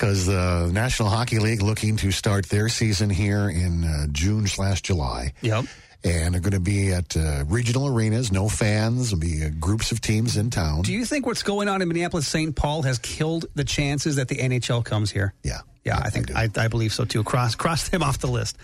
because 0.00 0.24
the 0.24 0.70
National 0.72 1.10
Hockey 1.10 1.38
League 1.38 1.60
looking 1.60 1.98
to 1.98 2.10
start 2.10 2.46
their 2.48 2.70
season 2.70 3.10
here 3.10 3.50
in 3.50 3.84
uh, 3.84 4.06
June 4.10 4.46
slash 4.46 4.80
July. 4.80 5.34
Yep. 5.42 5.66
And 6.02 6.32
they're 6.32 6.40
going 6.40 6.54
to 6.54 6.58
be 6.60 6.90
at 6.94 7.14
uh, 7.14 7.44
regional 7.46 7.86
arenas, 7.86 8.32
no 8.32 8.48
fans. 8.48 9.10
There'll 9.10 9.20
be 9.20 9.44
uh, 9.44 9.50
groups 9.60 9.92
of 9.92 10.00
teams 10.00 10.38
in 10.38 10.48
town. 10.48 10.80
Do 10.82 10.94
you 10.94 11.04
think 11.04 11.26
what's 11.26 11.42
going 11.42 11.68
on 11.68 11.82
in 11.82 11.88
Minneapolis 11.88 12.26
St. 12.26 12.56
Paul 12.56 12.80
has 12.84 12.98
killed 12.98 13.44
the 13.54 13.64
chances 13.64 14.16
that 14.16 14.28
the 14.28 14.36
NHL 14.36 14.82
comes 14.84 15.10
here? 15.10 15.34
yeah. 15.42 15.58
Yeah, 15.84 15.98
I 15.98 16.10
think 16.10 16.26
do. 16.28 16.34
I, 16.34 16.48
I 16.56 16.68
believe 16.68 16.92
so 16.92 17.06
too. 17.06 17.24
Cross 17.24 17.54
cross 17.54 17.88
them 17.88 18.02
off 18.02 18.18
the 18.18 18.26
list. 18.26 18.58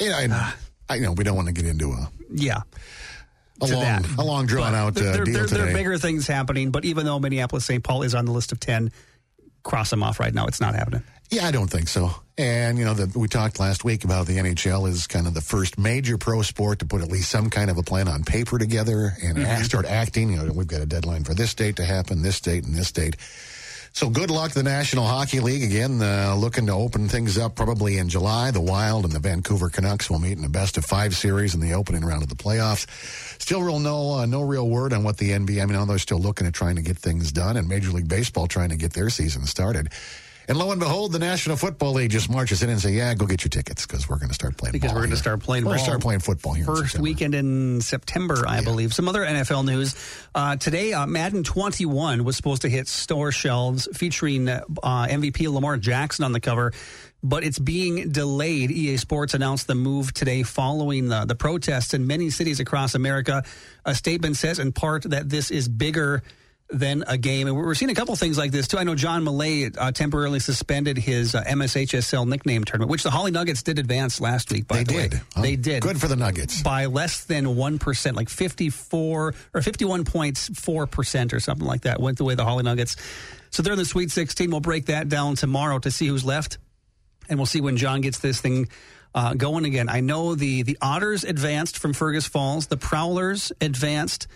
Yeah, 0.00 0.16
I, 0.16 0.54
I 0.94 0.98
know 1.00 1.12
we 1.12 1.22
don't 1.22 1.36
want 1.36 1.48
to 1.48 1.52
get 1.54 1.66
into 1.66 1.90
a, 1.92 2.10
Yeah. 2.32 2.62
a 3.60 3.66
long, 3.66 3.82
that. 3.82 4.06
a 4.18 4.22
long 4.22 4.46
drawn 4.46 4.72
But 4.72 4.76
out 4.78 4.96
uh, 4.96 5.00
there, 5.12 5.24
deal 5.24 5.34
there, 5.34 5.46
today. 5.46 5.56
there 5.60 5.68
are 5.70 5.72
bigger 5.74 5.98
things 5.98 6.26
happening, 6.26 6.70
but 6.70 6.86
even 6.86 7.04
though 7.04 7.18
Minneapolis 7.18 7.66
St. 7.66 7.84
Paul 7.84 8.02
is 8.04 8.14
on 8.14 8.24
the 8.24 8.32
list 8.32 8.52
of 8.52 8.60
10, 8.60 8.90
cross 9.62 9.90
them 9.90 10.02
off 10.02 10.18
right 10.20 10.34
now. 10.34 10.46
It's 10.46 10.60
not 10.60 10.74
happening. 10.74 11.02
Yeah, 11.30 11.46
I 11.46 11.50
don't 11.50 11.68
think 11.70 11.88
so. 11.88 12.10
And, 12.36 12.78
you 12.78 12.84
know, 12.84 12.92
the, 12.94 13.18
we 13.18 13.26
talked 13.28 13.58
last 13.58 13.84
week 13.84 14.04
about 14.04 14.26
the 14.26 14.36
NHL 14.36 14.88
is 14.88 15.06
kind 15.06 15.26
of 15.26 15.32
the 15.34 15.40
first 15.40 15.78
major 15.78 16.18
pro 16.18 16.42
sport 16.42 16.80
to 16.80 16.84
put 16.86 17.00
at 17.00 17.08
least 17.08 17.30
some 17.30 17.48
kind 17.50 17.70
of 17.70 17.78
a 17.78 17.82
plan 17.82 18.06
on 18.08 18.24
paper 18.24 18.58
together 18.58 19.12
and 19.22 19.38
Mm-hmm. 19.38 19.62
start 19.62 19.86
acting. 19.86 20.30
You 20.30 20.44
know, 20.44 20.52
we've 20.52 20.66
got 20.66 20.80
a 20.82 20.86
deadline 20.86 21.24
for 21.24 21.34
this 21.34 21.54
date 21.54 21.76
to 21.76 21.84
happen, 21.84 22.22
this 22.22 22.40
date, 22.40 22.64
and 22.64 22.74
this 22.74 22.92
date. 22.92 23.16
So 23.94 24.08
good 24.08 24.30
luck 24.30 24.52
to 24.52 24.54
the 24.54 24.62
National 24.62 25.04
Hockey 25.04 25.40
League. 25.40 25.62
Again, 25.62 26.00
uh, 26.00 26.34
looking 26.34 26.64
to 26.66 26.72
open 26.72 27.08
things 27.08 27.36
up 27.36 27.54
probably 27.54 27.98
in 27.98 28.08
July. 28.08 28.50
The 28.50 28.60
Wild 28.60 29.04
and 29.04 29.12
the 29.12 29.18
Vancouver 29.18 29.68
Canucks 29.68 30.08
will 30.08 30.18
meet 30.18 30.38
in 30.38 30.44
a 30.44 30.48
best 30.48 30.78
of 30.78 30.84
five 30.86 31.14
series 31.14 31.54
in 31.54 31.60
the 31.60 31.74
opening 31.74 32.02
round 32.02 32.22
of 32.22 32.30
the 32.30 32.34
playoffs. 32.34 32.86
Still 33.38 33.62
real 33.62 33.78
no, 33.78 34.12
uh, 34.12 34.26
no 34.26 34.40
real 34.40 34.66
word 34.66 34.94
on 34.94 35.04
what 35.04 35.18
the 35.18 35.32
NBA, 35.32 35.62
I 35.62 35.66
mean, 35.66 35.76
although 35.76 35.92
they're 35.92 35.98
still 35.98 36.18
looking 36.18 36.46
at 36.46 36.54
trying 36.54 36.76
to 36.76 36.82
get 36.82 36.96
things 36.96 37.32
done 37.32 37.58
and 37.58 37.68
Major 37.68 37.90
League 37.90 38.08
Baseball 38.08 38.46
trying 38.46 38.70
to 38.70 38.76
get 38.76 38.94
their 38.94 39.10
season 39.10 39.44
started. 39.44 39.90
And 40.48 40.58
lo 40.58 40.70
and 40.70 40.80
behold, 40.80 41.12
the 41.12 41.18
National 41.18 41.56
Football 41.56 41.92
League 41.92 42.10
just 42.10 42.28
marches 42.28 42.62
in 42.62 42.70
and 42.70 42.80
say, 42.80 42.92
"Yeah, 42.92 43.14
go 43.14 43.26
get 43.26 43.44
your 43.44 43.50
tickets 43.50 43.86
because 43.86 44.08
we're 44.08 44.18
going 44.18 44.28
to 44.28 44.34
start 44.34 44.56
playing." 44.56 44.72
Because 44.72 44.92
we're 44.92 45.00
going 45.00 45.10
to 45.10 45.16
start 45.16 45.40
playing 45.40 45.64
We're 45.64 45.70
going 45.70 45.78
to 45.78 45.84
start 45.84 46.00
playing 46.00 46.20
football 46.20 46.54
here. 46.54 46.64
First 46.64 46.92
September. 46.92 47.02
weekend 47.02 47.34
in 47.34 47.80
September, 47.80 48.44
I 48.46 48.62
believe. 48.62 48.92
Some 48.92 49.08
other 49.08 49.24
NFL 49.24 49.64
news. 49.64 49.94
Uh, 50.34 50.56
today, 50.56 50.92
uh, 50.92 51.06
Madden 51.06 51.44
21 51.44 52.24
was 52.24 52.36
supposed 52.36 52.62
to 52.62 52.68
hit 52.68 52.88
store 52.88 53.30
shelves 53.30 53.88
featuring 53.94 54.48
uh, 54.48 54.62
MVP 54.82 55.52
Lamar 55.52 55.76
Jackson 55.76 56.24
on 56.24 56.32
the 56.32 56.40
cover, 56.40 56.72
but 57.22 57.44
it's 57.44 57.58
being 57.58 58.10
delayed. 58.10 58.70
EA 58.70 58.96
Sports 58.96 59.34
announced 59.34 59.68
the 59.68 59.74
move 59.74 60.12
today 60.12 60.42
following 60.42 61.08
the, 61.08 61.24
the 61.24 61.36
protests 61.36 61.94
in 61.94 62.06
many 62.06 62.30
cities 62.30 62.58
across 62.58 62.94
America. 62.94 63.44
A 63.84 63.94
statement 63.94 64.36
says, 64.36 64.58
in 64.58 64.72
part, 64.72 65.04
that 65.04 65.28
this 65.28 65.50
is 65.50 65.68
bigger 65.68 66.22
than 66.72 67.04
a 67.06 67.16
game. 67.18 67.46
And 67.46 67.56
we're 67.56 67.74
seeing 67.74 67.90
a 67.90 67.94
couple 67.94 68.16
things 68.16 68.36
like 68.38 68.50
this, 68.50 68.66
too. 68.66 68.78
I 68.78 68.84
know 68.84 68.94
John 68.94 69.22
Millay 69.24 69.70
uh, 69.78 69.92
temporarily 69.92 70.40
suspended 70.40 70.96
his 70.96 71.34
uh, 71.34 71.42
MSHSL 71.44 72.26
nickname 72.26 72.64
tournament, 72.64 72.90
which 72.90 73.02
the 73.02 73.10
Hawley 73.10 73.30
Nuggets 73.30 73.62
did 73.62 73.78
advance 73.78 74.20
last 74.20 74.50
week, 74.50 74.66
by 74.66 74.78
They 74.78 74.84
the 74.84 74.94
way. 74.94 75.08
did. 75.08 75.20
Huh? 75.34 75.42
They 75.42 75.56
did. 75.56 75.82
Good 75.82 76.00
for 76.00 76.08
the 76.08 76.16
Nuggets. 76.16 76.62
By 76.62 76.86
less 76.86 77.24
than 77.24 77.44
1%, 77.44 78.14
like 78.16 78.28
54 78.28 79.34
or 79.54 79.60
51.4% 79.60 81.32
or 81.32 81.40
something 81.40 81.66
like 81.66 81.82
that, 81.82 82.00
went 82.00 82.18
the 82.18 82.24
way 82.24 82.34
the 82.34 82.44
Hawley 82.44 82.64
Nuggets. 82.64 82.96
So 83.50 83.62
they're 83.62 83.74
in 83.74 83.78
the 83.78 83.84
Sweet 83.84 84.10
16. 84.10 84.50
We'll 84.50 84.60
break 84.60 84.86
that 84.86 85.08
down 85.08 85.36
tomorrow 85.36 85.78
to 85.80 85.90
see 85.90 86.06
who's 86.06 86.24
left. 86.24 86.58
And 87.28 87.38
we'll 87.38 87.46
see 87.46 87.60
when 87.60 87.76
John 87.76 88.00
gets 88.00 88.18
this 88.18 88.40
thing 88.40 88.68
uh, 89.14 89.34
going 89.34 89.64
again. 89.64 89.88
I 89.88 90.00
know 90.00 90.34
the, 90.34 90.62
the 90.62 90.78
Otters 90.80 91.22
advanced 91.24 91.78
from 91.78 91.92
Fergus 91.92 92.26
Falls, 92.26 92.66
the 92.68 92.76
Prowlers 92.78 93.52
advanced. 93.60 94.26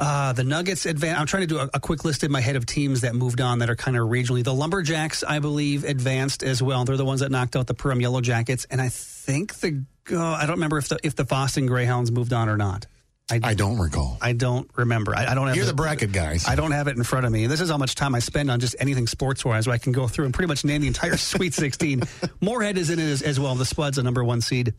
Uh, 0.00 0.32
the 0.32 0.44
Nuggets 0.44 0.86
advanced. 0.86 1.20
I'm 1.20 1.26
trying 1.26 1.42
to 1.42 1.46
do 1.46 1.58
a, 1.58 1.68
a, 1.74 1.80
quick 1.80 2.06
list 2.06 2.24
in 2.24 2.32
my 2.32 2.40
head 2.40 2.56
of 2.56 2.64
teams 2.64 3.02
that 3.02 3.14
moved 3.14 3.38
on 3.38 3.58
that 3.58 3.68
are 3.68 3.76
kind 3.76 3.98
of 3.98 4.08
regionally. 4.08 4.42
The 4.42 4.54
Lumberjacks, 4.54 5.22
I 5.22 5.40
believe, 5.40 5.84
advanced 5.84 6.42
as 6.42 6.62
well. 6.62 6.86
They're 6.86 6.96
the 6.96 7.04
ones 7.04 7.20
that 7.20 7.30
knocked 7.30 7.54
out 7.54 7.66
the 7.66 7.74
Perham 7.74 8.00
Yellow 8.00 8.22
Jackets, 8.22 8.66
and 8.70 8.80
I 8.80 8.88
think 8.88 9.56
the 9.56 9.84
uh, 10.10 10.18
I 10.18 10.46
don't 10.46 10.56
remember 10.56 10.78
if 10.78 10.88
the 10.88 10.98
if 11.02 11.16
the 11.16 11.24
Fosston 11.24 11.68
Greyhounds 11.68 12.10
moved 12.10 12.32
on 12.32 12.48
or 12.48 12.56
not. 12.56 12.86
I, 13.30 13.40
I 13.42 13.54
don't 13.54 13.78
recall. 13.78 14.16
I 14.20 14.32
don't 14.32 14.68
remember. 14.74 15.14
I, 15.14 15.26
I 15.26 15.34
don't 15.34 15.46
have. 15.46 15.54
You're 15.54 15.66
the, 15.66 15.72
the 15.72 15.76
bracket 15.76 16.12
guys. 16.12 16.48
I 16.48 16.56
don't 16.56 16.72
have 16.72 16.88
it 16.88 16.96
in 16.96 17.04
front 17.04 17.26
of 17.26 17.32
me. 17.32 17.46
This 17.46 17.60
is 17.60 17.68
how 17.68 17.76
much 17.76 17.94
time 17.94 18.14
I 18.14 18.20
spend 18.20 18.50
on 18.50 18.58
just 18.58 18.74
anything 18.80 19.06
sports 19.06 19.44
wise, 19.44 19.66
where 19.66 19.74
I 19.74 19.78
can 19.78 19.92
go 19.92 20.08
through 20.08 20.24
and 20.24 20.34
pretty 20.34 20.48
much 20.48 20.64
name 20.64 20.80
the 20.80 20.88
entire 20.88 21.18
Sweet 21.18 21.52
16. 21.52 22.02
Moorhead 22.40 22.78
is 22.78 22.88
in 22.88 22.98
it 22.98 23.04
as, 23.04 23.22
as 23.22 23.38
well. 23.38 23.54
The 23.54 23.66
Spuds, 23.66 23.98
a 23.98 24.02
number 24.02 24.24
one 24.24 24.40
seed 24.40 24.72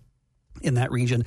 in 0.63 0.73
that 0.73 0.91
region. 0.91 1.25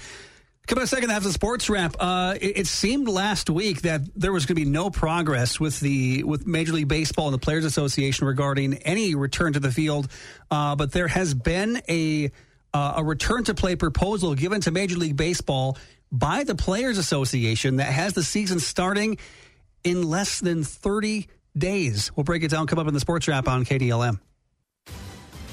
Coming 0.66 0.82
up 0.82 0.88
second 0.88 1.10
half 1.10 1.18
of 1.18 1.24
the 1.24 1.32
sports 1.32 1.68
wrap, 1.68 1.94
uh, 2.00 2.36
it, 2.40 2.60
it, 2.60 2.66
seemed 2.66 3.06
last 3.06 3.50
week 3.50 3.82
that 3.82 4.00
there 4.16 4.32
was 4.32 4.46
going 4.46 4.56
to 4.56 4.64
be 4.64 4.70
no 4.70 4.88
progress 4.88 5.60
with 5.60 5.78
the 5.78 6.22
with 6.22 6.46
Major 6.46 6.72
League 6.72 6.88
Baseball 6.88 7.26
and 7.26 7.34
the 7.34 7.38
Players 7.38 7.66
Association 7.66 8.26
regarding 8.26 8.74
any 8.78 9.14
return 9.14 9.52
to 9.52 9.60
the 9.60 9.70
field, 9.70 10.08
uh, 10.50 10.74
but 10.74 10.90
there 10.90 11.06
has 11.06 11.34
been 11.34 11.82
a 11.86 12.30
uh, 12.72 12.94
a 12.96 13.04
return 13.04 13.44
to 13.44 13.54
play 13.54 13.76
proposal 13.76 14.34
given 14.34 14.62
to 14.62 14.70
Major 14.70 14.96
League 14.96 15.18
Baseball 15.18 15.76
by 16.10 16.44
the 16.44 16.54
Players 16.54 16.96
Association 16.96 17.76
that 17.76 17.92
has 17.92 18.14
the 18.14 18.22
season 18.22 18.58
starting 18.58 19.18
in 19.84 20.02
less 20.02 20.40
than 20.40 20.64
30 20.64 21.28
days. 21.56 22.10
We'll 22.16 22.24
break 22.24 22.42
it 22.42 22.50
down. 22.50 22.66
Come 22.68 22.78
up 22.78 22.88
in 22.88 22.94
the 22.94 23.00
sports 23.00 23.28
wrap 23.28 23.48
on 23.48 23.66
KDLM. 23.66 24.18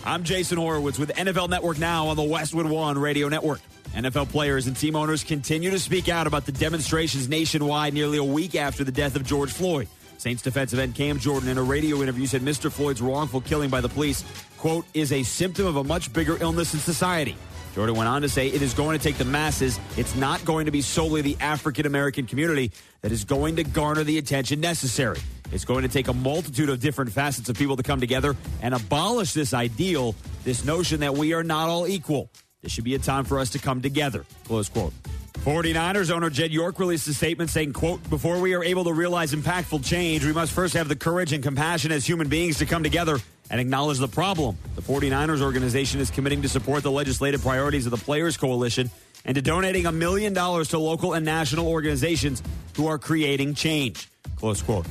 I'm 0.06 0.24
Jason 0.24 0.58
Horowitz 0.58 0.98
with 0.98 1.10
NFL 1.10 1.50
Network 1.50 1.80
Now 1.80 2.08
on 2.08 2.16
the 2.16 2.24
Westwood 2.24 2.66
One 2.66 2.98
Radio 2.98 3.28
Network. 3.28 3.60
NFL 3.94 4.30
players 4.30 4.68
and 4.68 4.76
team 4.76 4.96
owners 4.96 5.24
continue 5.24 5.70
to 5.70 5.80
speak 5.80 6.08
out 6.08 6.26
about 6.26 6.46
the 6.46 6.52
demonstrations 6.52 7.28
nationwide 7.28 7.94
nearly 7.94 8.18
a 8.18 8.24
week 8.24 8.56
after 8.56 8.84
the 8.84 8.92
death 8.92 9.16
of 9.16 9.26
George 9.26 9.52
Floyd. 9.52 9.88
Saints 10.18 10.42
defensive 10.42 10.80
end 10.80 10.96
Cam 10.96 11.20
Jordan 11.20 11.50
in 11.50 11.58
a 11.58 11.64
radio 11.64 12.02
interview 12.02 12.26
said 12.26 12.42
Mr. 12.42 12.72
Floyd's 12.72 13.02
wrongful 13.02 13.42
killing 13.42 13.70
by 13.70 13.82
the 13.82 13.90
police, 13.90 14.24
quote, 14.58 14.86
is 14.94 15.12
a 15.12 15.24
symptom 15.24 15.66
of 15.66 15.76
a 15.76 15.84
much 15.84 16.14
bigger 16.14 16.38
illness 16.40 16.74
in 16.74 16.80
society. 16.80 17.36
Jordan 17.74 17.96
went 17.96 18.08
on 18.08 18.22
to 18.22 18.30
say 18.30 18.48
it 18.48 18.62
is 18.62 18.74
going 18.74 18.98
to 18.98 19.04
take 19.04 19.18
the 19.18 19.26
masses. 19.26 19.80
It's 19.98 20.16
not 20.16 20.44
going 20.46 20.66
to 20.66 20.72
be 20.72 20.82
solely 20.82 21.22
the 21.22 21.38
African 21.40 21.86
American 21.86 22.28
community 22.28 22.72
that 23.02 23.12
is 23.12 23.24
going 23.24 23.56
to 23.58 23.64
garner 23.64 24.04
the 24.04 24.18
attention 24.18 24.60
necessary. 24.62 25.20
It's 25.52 25.66
going 25.66 25.84
to 25.84 25.90
take 25.90 26.08
a 26.08 26.14
multitude 26.14 26.70
of 26.70 26.80
different 26.80 27.12
facets 27.12 27.50
of 27.50 27.58
people 27.58 27.76
to 27.78 27.84
come 27.84 28.00
together 28.00 28.36
and 28.62 28.74
abolish 28.74 29.34
this 29.34 29.54
ideal, 29.54 30.16
this 30.44 30.64
notion 30.64 31.02
that 31.02 31.16
we 31.16 31.34
are 31.34 31.44
not 31.44 31.68
all 31.68 31.88
equal. 31.88 32.30
This 32.62 32.72
should 32.72 32.84
be 32.84 32.96
a 32.96 33.00
time 33.00 33.26
for 33.26 33.40
us 33.40 33.50
to 33.52 33.60
come 33.60 33.82
together. 33.82 34.26
Close 34.46 34.70
quote. 34.70 34.94
49ers 35.40 36.12
owner 36.12 36.30
Jed 36.30 36.52
York 36.52 36.78
released 36.78 37.08
a 37.08 37.14
statement 37.14 37.50
saying, 37.50 37.74
quote, 37.74 38.08
before 38.12 38.40
we 38.40 38.54
are 38.54 38.64
able 38.64 38.84
to 38.84 38.94
realize 38.94 39.34
impactful 39.34 39.84
change, 39.84 40.24
we 40.24 40.34
must 40.34 40.52
first 40.52 40.76
have 40.76 40.88
the 40.88 40.96
courage 40.96 41.34
and 41.34 41.44
compassion 41.44 41.92
as 41.92 42.06
human 42.06 42.30
beings 42.30 42.60
to 42.60 42.68
come 42.68 42.84
together 42.84 43.18
and 43.50 43.60
acknowledge 43.60 43.98
the 43.98 44.08
problem. 44.08 44.56
The 44.76 44.82
49ers 44.84 45.42
organization 45.42 46.00
is 46.00 46.12
committing 46.12 46.44
to 46.44 46.50
support 46.50 46.84
the 46.84 46.92
legislative 46.92 47.42
priorities 47.42 47.88
of 47.88 47.92
the 47.92 47.98
Players 47.98 48.38
Coalition 48.38 48.92
and 49.26 49.34
to 49.34 49.42
donating 49.42 49.88
a 49.88 49.92
million 49.92 50.34
dollars 50.34 50.70
to 50.70 50.78
local 50.78 51.14
and 51.14 51.26
national 51.26 51.68
organizations 51.68 52.44
who 52.76 52.86
are 52.86 53.00
creating 53.00 53.56
change. 53.56 54.10
Close 54.36 54.62
quote. 54.62 54.86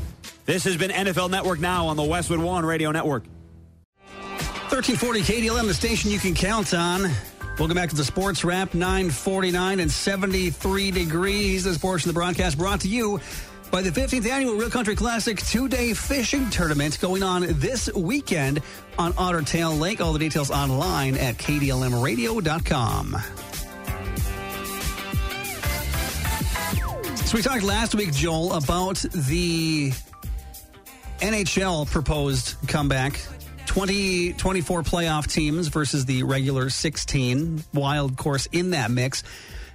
This 0.47 0.65
has 0.65 0.77
been 0.77 0.91
NFL 0.91 1.31
Network 1.31 1.61
Now 1.61 1.87
on 1.87 1.97
the 1.97 2.03
Westwood 2.03 2.41
One 2.41 2.67
Radio 2.67 2.91
Network. 2.91 3.25
1340 4.71 5.21
KDLM, 5.21 5.67
the 5.67 5.75
station 5.75 6.11
you 6.11 6.19
can 6.19 6.35
count 6.35 6.75
on. 6.75 7.11
Welcome 7.61 7.75
back 7.75 7.90
to 7.90 7.97
the 7.97 8.07
Sports 8.07 8.43
Wrap, 8.43 8.73
949 8.73 9.81
and 9.81 9.90
73 9.90 10.90
degrees. 10.93 11.62
This 11.62 11.76
portion 11.76 12.09
of 12.09 12.14
the 12.14 12.19
broadcast 12.19 12.57
brought 12.57 12.81
to 12.81 12.88
you 12.88 13.21
by 13.71 13.83
the 13.83 13.90
15th 13.90 14.26
Annual 14.26 14.55
Real 14.55 14.71
Country 14.71 14.97
Classic 14.97 15.37
two-day 15.37 15.93
fishing 15.93 16.49
tournament 16.49 16.99
going 17.02 17.23
on 17.23 17.45
this 17.47 17.93
weekend 17.93 18.62
on 18.99 19.12
Otter 19.19 19.43
Tail 19.43 19.76
Lake. 19.76 20.00
All 20.00 20.14
the 20.14 20.19
details 20.19 20.50
online 20.50 21.19
at 21.19 21.37
kdlmradio.com. 21.37 23.17
So 27.26 27.37
we 27.37 27.43
talked 27.43 27.62
last 27.62 27.95
week, 27.95 28.14
Joel, 28.14 28.55
about 28.55 29.05
the 29.12 29.93
NHL 31.19 31.90
proposed 31.90 32.57
comeback 32.69 33.21
20, 33.71 34.33
24 34.33 34.83
playoff 34.83 35.29
teams 35.31 35.69
versus 35.69 36.05
the 36.05 36.25
regular 36.25 36.71
16. 36.71 37.62
Wild 37.73 38.17
course 38.17 38.49
in 38.50 38.71
that 38.71 38.91
mix. 38.91 39.23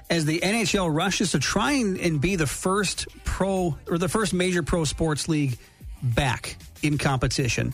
As 0.10 0.25
the 0.25 0.40
NHL 0.42 0.94
rushes 0.94 1.32
to 1.32 1.40
try 1.40 1.72
and, 1.72 1.98
and 1.98 2.20
be 2.20 2.36
the 2.36 2.46
first 2.46 3.08
pro 3.24 3.78
or 3.88 3.98
the 3.98 4.10
first 4.10 4.34
major 4.34 4.64
pro 4.64 4.84
sports 4.84 5.30
league 5.30 5.58
back 6.04 6.58
in 6.84 6.98
competition. 6.98 7.74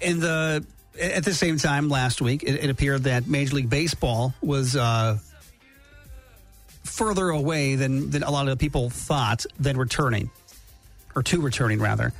And 0.00 0.22
the 0.22 0.64
at 1.02 1.24
the 1.24 1.34
same 1.34 1.58
time 1.58 1.88
last 1.88 2.22
week, 2.22 2.44
it, 2.44 2.62
it 2.62 2.70
appeared 2.70 3.02
that 3.02 3.26
Major 3.26 3.56
League 3.56 3.68
Baseball 3.68 4.32
was 4.40 4.76
uh, 4.76 5.18
further 6.84 7.30
away 7.30 7.74
than, 7.74 8.10
than 8.10 8.22
a 8.22 8.30
lot 8.30 8.46
of 8.46 8.60
people 8.60 8.90
thought 8.90 9.44
than 9.58 9.76
returning, 9.76 10.30
or 11.16 11.24
to 11.24 11.40
returning 11.40 11.80
rather. 11.80 12.12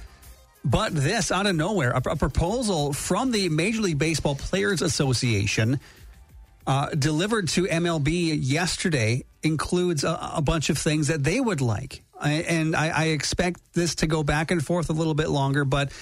But 0.65 0.95
this, 0.95 1.31
out 1.31 1.47
of 1.47 1.55
nowhere, 1.55 1.91
a, 1.91 2.03
a 2.11 2.17
proposal 2.17 2.93
from 2.93 3.31
the 3.31 3.49
Major 3.51 3.83
League 3.83 3.99
Baseball 3.99 4.35
Players 4.35 4.81
Association 4.81 5.79
uh, 6.67 6.89
delivered 6.91 7.49
to 7.49 7.65
MLB 7.65 8.39
yesterday 8.41 9.25
includes 9.43 10.05
a, 10.05 10.33
a, 10.37 10.41
bunch 10.41 10.71
of 10.71 10.79
things 10.79 11.09
that 11.09 11.23
they 11.23 11.39
would 11.39 11.61
like. 11.61 12.03
I, 12.19 12.33
and 12.33 12.75
I, 12.75 12.89
I, 12.89 13.05
expect 13.09 13.75
this 13.75 13.97
to 13.97 14.07
go 14.07 14.23
back 14.23 14.51
and 14.51 14.65
forth 14.65 14.89
a 14.89 14.95
little 14.95 15.13
bit 15.13 15.29
longer. 15.29 15.67
But 15.67 15.93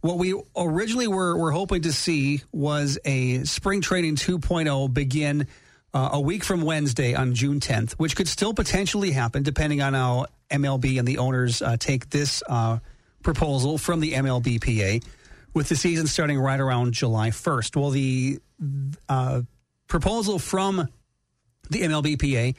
what 0.00 0.16
we 0.16 0.40
originally 0.56 1.08
were, 1.08 1.36
were 1.36 1.50
hoping 1.50 1.82
to 1.82 1.92
see 1.92 2.40
was 2.50 2.98
a 3.04 3.44
spring 3.44 3.82
training 3.82 4.16
2.0 4.16 4.94
begin 4.94 5.46
uh, 5.92 6.10
a 6.12 6.20
week 6.20 6.44
from 6.44 6.62
Wednesday 6.62 7.14
on 7.14 7.34
June 7.34 7.60
10th, 7.60 7.92
which 7.92 8.16
could 8.16 8.28
still 8.28 8.54
potentially 8.54 9.10
happen 9.10 9.42
depending 9.42 9.82
on 9.82 9.92
how 9.92 10.26
MLB 10.50 10.98
and 10.98 11.06
the 11.06 11.18
owners 11.18 11.60
uh, 11.60 11.76
take 11.76 12.08
this 12.08 12.42
uh, 12.48 12.78
proposal 13.26 13.76
from 13.76 13.98
the 13.98 14.12
MLBPA, 14.12 15.02
with 15.52 15.68
the 15.68 15.74
season 15.74 16.06
starting 16.06 16.38
right 16.38 16.60
around 16.60 16.94
July 16.94 17.30
1st. 17.30 17.74
Well, 17.74 17.90
the 17.90 18.38
uh, 19.08 19.42
proposal 19.88 20.38
from 20.38 20.88
the 21.68 21.82
MLBPA, 21.82 22.54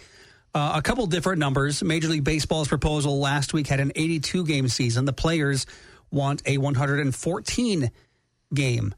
uh, 0.53 0.73
a 0.75 0.81
couple 0.81 1.07
different 1.07 1.39
numbers. 1.39 1.81
Major 1.81 2.09
League 2.09 2.25
Baseball's 2.25 2.67
proposal 2.67 3.17
last 3.17 3.53
week 3.53 3.67
had 3.67 3.79
an 3.79 3.93
82 3.95 4.43
game 4.43 4.67
season. 4.67 5.05
The 5.05 5.13
players 5.13 5.67
want 6.11 6.43
a 6.45 6.57
114 6.57 7.91
game 8.53 8.93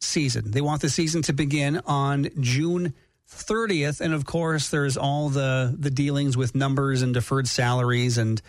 season. 0.00 0.52
They 0.52 0.62
want 0.62 0.80
the 0.80 0.88
season 0.88 1.20
to 1.22 1.34
begin 1.34 1.82
on 1.84 2.30
June 2.40 2.94
30th, 3.30 4.00
and 4.00 4.14
of 4.14 4.24
course, 4.24 4.70
there's 4.70 4.96
all 4.96 5.28
the 5.28 5.76
the 5.78 5.90
dealings 5.90 6.34
with 6.34 6.54
numbers 6.54 7.02
and 7.02 7.12
deferred 7.12 7.46
salaries 7.46 8.16
and 8.16 8.40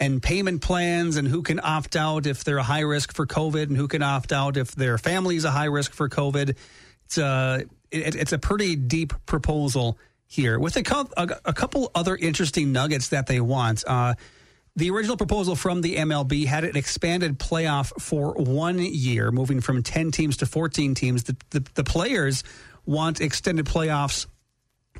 and 0.00 0.22
payment 0.22 0.62
plans 0.62 1.16
and 1.16 1.28
who 1.28 1.42
can 1.42 1.60
opt 1.62 1.94
out 1.94 2.26
if 2.26 2.42
they're 2.42 2.58
a 2.58 2.62
high 2.62 2.80
risk 2.80 3.14
for 3.14 3.26
COVID 3.26 3.64
and 3.64 3.76
who 3.76 3.86
can 3.86 4.02
opt 4.02 4.32
out 4.32 4.56
if 4.56 4.74
their 4.74 4.96
family 4.98 5.36
is 5.36 5.44
a 5.44 5.50
high 5.50 5.66
risk 5.66 5.92
for 5.92 6.08
COVID. 6.08 6.56
It's 7.04 7.18
a 7.18 7.64
it, 7.90 8.14
it's 8.16 8.32
a 8.32 8.38
pretty 8.38 8.76
deep 8.76 9.12
proposal 9.26 9.98
here 10.26 10.58
with 10.58 10.76
a, 10.76 10.82
co- 10.82 11.10
a, 11.16 11.28
a 11.44 11.52
couple 11.52 11.90
other 11.94 12.16
interesting 12.16 12.72
nuggets 12.72 13.08
that 13.08 13.26
they 13.26 13.40
want. 13.40 13.84
Uh, 13.86 14.14
The 14.76 14.88
original 14.90 15.16
proposal 15.16 15.56
from 15.56 15.82
the 15.82 15.96
MLB 15.96 16.46
had 16.46 16.64
an 16.64 16.76
expanded 16.76 17.38
playoff 17.38 17.92
for 18.00 18.34
one 18.34 18.78
year, 18.78 19.32
moving 19.32 19.60
from 19.60 19.82
10 19.82 20.12
teams 20.12 20.36
to 20.38 20.46
14 20.46 20.94
teams. 20.94 21.24
The, 21.24 21.36
the, 21.50 21.66
the 21.74 21.84
players 21.84 22.44
want 22.86 23.20
extended 23.20 23.66
playoffs 23.66 24.26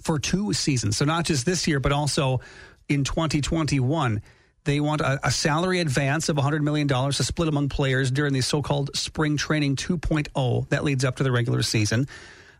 for 0.03 0.19
two 0.19 0.53
seasons. 0.53 0.97
So 0.97 1.05
not 1.05 1.25
just 1.25 1.47
this 1.47 1.69
year, 1.69 1.79
but 1.79 1.93
also 1.93 2.41
in 2.89 3.05
2021. 3.05 4.21
They 4.65 4.81
want 4.81 5.01
a, 5.01 5.19
a 5.27 5.31
salary 5.31 5.81
advance 5.81 6.29
of 6.29 6.37
$100 6.37 6.61
million 6.61 6.87
to 6.87 7.13
split 7.13 7.49
among 7.49 7.71
players 7.71 8.11
during 8.11 8.33
the 8.33 8.41
so 8.41 8.63
called 8.63 8.91
spring 8.95 9.37
training 9.37 9.77
2.0 9.77 10.69
that 10.69 10.85
leads 10.85 11.05
up 11.05 11.17
to 11.17 11.23
the 11.23 11.33
regular 11.33 11.63
season. 11.63 12.07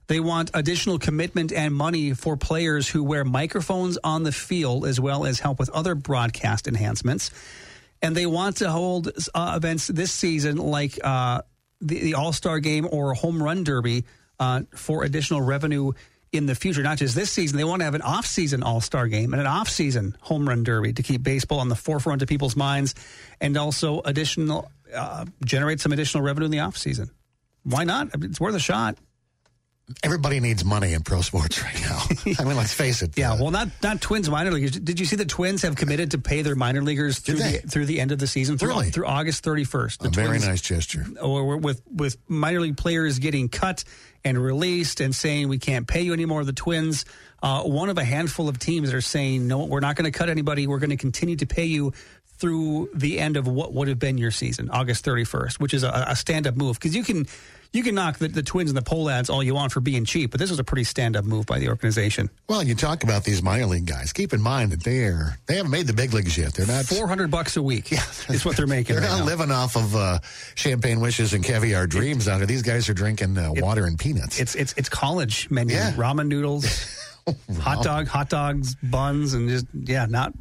They 0.07 0.19
want 0.19 0.51
additional 0.55 0.99
commitment 0.99 1.53
and 1.53 1.73
money 1.73 2.15
for 2.15 2.37
players 2.37 2.89
who 2.89 3.05
wear 3.05 3.25
microphones 3.25 3.97
on 4.03 4.25
the 4.25 4.33
field, 4.33 4.85
as 4.85 4.99
well 4.99 5.25
as 5.25 5.39
help 5.39 5.59
with 5.61 5.71
other 5.71 5.95
broadcast 5.95 6.67
enhancements. 6.67 7.31
And 8.03 8.17
they 8.17 8.27
want 8.27 8.57
to 8.57 8.71
hold 8.71 9.13
uh, 9.35 9.53
events 9.57 9.87
this 9.87 10.11
season 10.11 10.57
like 10.57 10.99
uh, 11.05 11.43
the, 11.81 12.01
the 12.01 12.15
All 12.15 12.33
Star 12.33 12.59
game 12.59 12.89
or 12.91 13.15
Home 13.15 13.41
Run 13.41 13.63
Derby 13.63 14.05
uh, 14.41 14.63
for 14.75 15.05
additional 15.05 15.43
revenue 15.43 15.93
in 16.33 16.47
the 16.47 16.55
future. 16.55 16.83
Not 16.83 16.99
just 16.99 17.15
this 17.15 17.31
season, 17.33 17.57
they 17.59 17.65
want 17.65 17.81
to 17.81 17.85
have 17.85 17.95
an 17.95 18.03
off 18.03 18.27
season 18.27 18.63
All 18.63 18.81
Star 18.81 19.09
game 19.09 19.33
and 19.33 19.41
an 19.41 19.47
off 19.47 19.69
season 19.69 20.17
Home 20.23 20.49
Run 20.49 20.63
Derby 20.65 20.93
to 20.95 21.03
keep 21.03 21.23
baseball 21.23 21.61
on 21.61 21.69
the 21.69 21.77
forefront 21.77 22.23
of 22.23 22.29
people's 22.29 22.57
minds 22.57 22.95
and 23.41 23.57
also 23.57 24.01
additional 24.05 24.71
uh, 24.95 25.25
generate 25.45 25.81
some 25.81 25.93
additional 25.93 26.23
revenue 26.23 26.47
in 26.47 26.51
the 26.51 26.61
off 26.61 26.77
season. 26.77 27.11
Why 27.65 27.85
not? 27.85 28.09
It's 28.23 28.41
worth 28.41 28.55
a 28.55 28.61
shot. 28.61 28.97
Everybody 30.05 30.39
needs 30.39 30.65
money 30.65 30.93
in 30.93 31.03
pro 31.03 31.21
sports 31.21 31.61
right 31.65 31.81
now. 31.81 31.99
I 32.39 32.45
mean, 32.45 32.57
let's 32.57 32.73
face 32.73 33.03
it. 33.03 33.19
Yeah, 33.19 33.33
uh, 33.33 33.39
well, 33.41 33.51
not 33.51 33.69
not 33.83 34.01
Twins 34.01 34.31
minor 34.31 34.53
leaguers. 34.53 34.71
Did 34.71 35.01
you 35.01 35.05
see 35.07 35.17
the 35.17 35.25
Twins 35.25 35.63
have 35.63 35.75
committed 35.75 36.13
to 36.13 36.19
pay 36.19 36.43
their 36.43 36.55
minor 36.55 36.81
leaguers 36.81 37.19
through 37.19 37.39
the 37.39 37.59
through 37.69 37.87
the 37.87 37.99
end 38.01 38.13
of 38.13 38.21
the 38.21 38.29
season 38.29 38.57
through, 38.57 38.69
Really? 38.69 38.91
through 38.93 39.07
August 39.07 39.43
thirty 39.43 39.65
first? 39.65 40.05
a 40.05 40.09
very 40.09 40.39
nice 40.39 40.61
gesture. 40.61 41.05
Or 41.21 41.57
with 41.57 41.83
with 41.93 42.17
minor 42.29 42.61
league 42.61 42.77
players 42.77 43.19
getting 43.19 43.49
cut 43.49 43.83
and 44.25 44.43
released 44.43 45.01
and 45.01 45.15
saying 45.15 45.49
we 45.49 45.59
can't 45.59 45.87
pay 45.87 46.03
you 46.03 46.13
anymore. 46.13 46.45
The 46.45 46.53
Twins, 46.53 47.05
uh, 47.43 47.63
one 47.63 47.89
of 47.89 47.99
a 47.99 48.05
handful 48.05 48.49
of 48.49 48.59
teams 48.59 48.93
are 48.93 49.01
saying 49.01 49.47
no, 49.47 49.65
we're 49.65 49.81
not 49.81 49.97
going 49.97 50.11
to 50.11 50.17
cut 50.17 50.29
anybody. 50.29 50.67
We're 50.67 50.79
going 50.79 50.91
to 50.91 50.97
continue 50.97 51.37
to 51.37 51.47
pay 51.47 51.65
you 51.65 51.93
through 52.41 52.91
the 52.95 53.19
end 53.21 53.37
of 53.37 53.47
what 53.47 53.73
would 53.75 53.89
have 53.89 53.99
been 53.99 54.19
your 54.19 54.31
season, 54.31 54.71
August 54.71 55.05
thirty 55.05 55.25
first, 55.25 55.61
which 55.61 55.75
is 55.75 55.83
a, 55.83 56.05
a 56.09 56.17
stand 56.17 56.47
up 56.47 56.57
move 56.57 56.79
because 56.79 56.97
you 56.97 57.05
can. 57.05 57.27
You 57.73 57.85
can 57.85 57.95
knock 57.95 58.19
the, 58.19 58.27
the 58.27 58.43
Twins 58.43 58.69
and 58.69 58.77
the 58.77 58.83
Pohlads 58.83 59.31
all 59.31 59.45
you 59.45 59.55
want 59.55 59.71
for 59.71 59.79
being 59.79 60.05
cheap, 60.05 60.33
but 60.33 60.41
this 60.41 60.51
was 60.51 60.59
a 60.59 60.65
pretty 60.65 60.83
stand-up 60.83 61.25
move 61.25 61.47
by 61.47 61.61
the 61.61 61.69
organization. 61.69 62.29
Well, 62.49 62.65
you 62.65 62.75
talk 62.75 63.05
about 63.05 63.23
these 63.23 63.45
minor 63.45 63.67
league 63.67 63.87
guys. 63.87 64.13
Keep 64.13 64.33
in 64.33 64.41
mind 64.43 64.73
that 64.73 64.83
they're 64.83 65.39
they 65.47 65.55
haven't 65.55 65.71
made 65.71 65.87
the 65.87 65.93
big 65.93 66.13
leagues 66.13 66.37
yet. 66.37 66.53
They're 66.53 66.67
not 66.67 66.87
Four 66.87 67.07
hundred 67.07 67.31
bucks 67.31 67.57
a 67.57 67.63
week 67.63 67.89
Yeah, 67.93 68.03
is 68.29 68.45
what 68.45 68.57
they're 68.57 68.67
making. 68.67 68.97
They're 68.97 69.05
right 69.05 69.11
not 69.13 69.21
now. 69.21 69.25
living 69.25 69.53
off 69.53 69.77
of 69.77 69.95
uh, 69.95 70.19
champagne 70.57 70.99
wishes 70.99 71.33
and 71.33 71.45
caviar 71.45 71.87
dreams 71.87 72.27
out 72.27 72.39
there. 72.39 72.47
These 72.49 72.63
guys 72.63 72.89
are 72.89 72.93
drinking 72.95 73.39
uh, 73.39 73.53
water 73.53 73.85
and 73.87 73.97
peanuts. 73.97 74.41
It's 74.41 74.57
it's 74.57 74.75
it's 74.77 74.89
college 74.89 75.49
menu. 75.49 75.77
Yeah. 75.77 75.93
Ramen 75.93 76.27
noodles, 76.27 76.67
hot 77.61 77.85
dog, 77.85 78.09
hot 78.09 78.29
dogs, 78.31 78.75
buns, 78.83 79.33
and 79.35 79.49
just 79.49 79.67
yeah, 79.73 80.07
not 80.07 80.33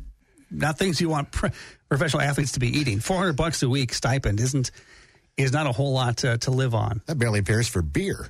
not 0.50 0.80
things 0.80 1.00
you 1.00 1.10
want 1.10 1.32
pro- 1.32 1.52
professional 1.90 2.22
athletes 2.22 2.54
to 2.54 2.60
be 2.60 2.70
eating. 2.70 3.00
Four 3.00 3.18
hundred 3.18 3.36
bucks 3.36 3.62
a 3.64 3.70
week 3.70 3.94
stipend 3.94 4.40
isn't 4.40 4.72
is 5.38 5.52
not 5.52 5.68
a 5.68 5.72
whole 5.72 5.94
lot 5.94 6.18
to, 6.18 6.38
to 6.38 6.52
live 6.52 6.76
on. 6.76 7.02
that 7.06 7.18
barely 7.18 7.42
pays 7.42 7.68
for 7.68 7.82
beer 7.82 8.30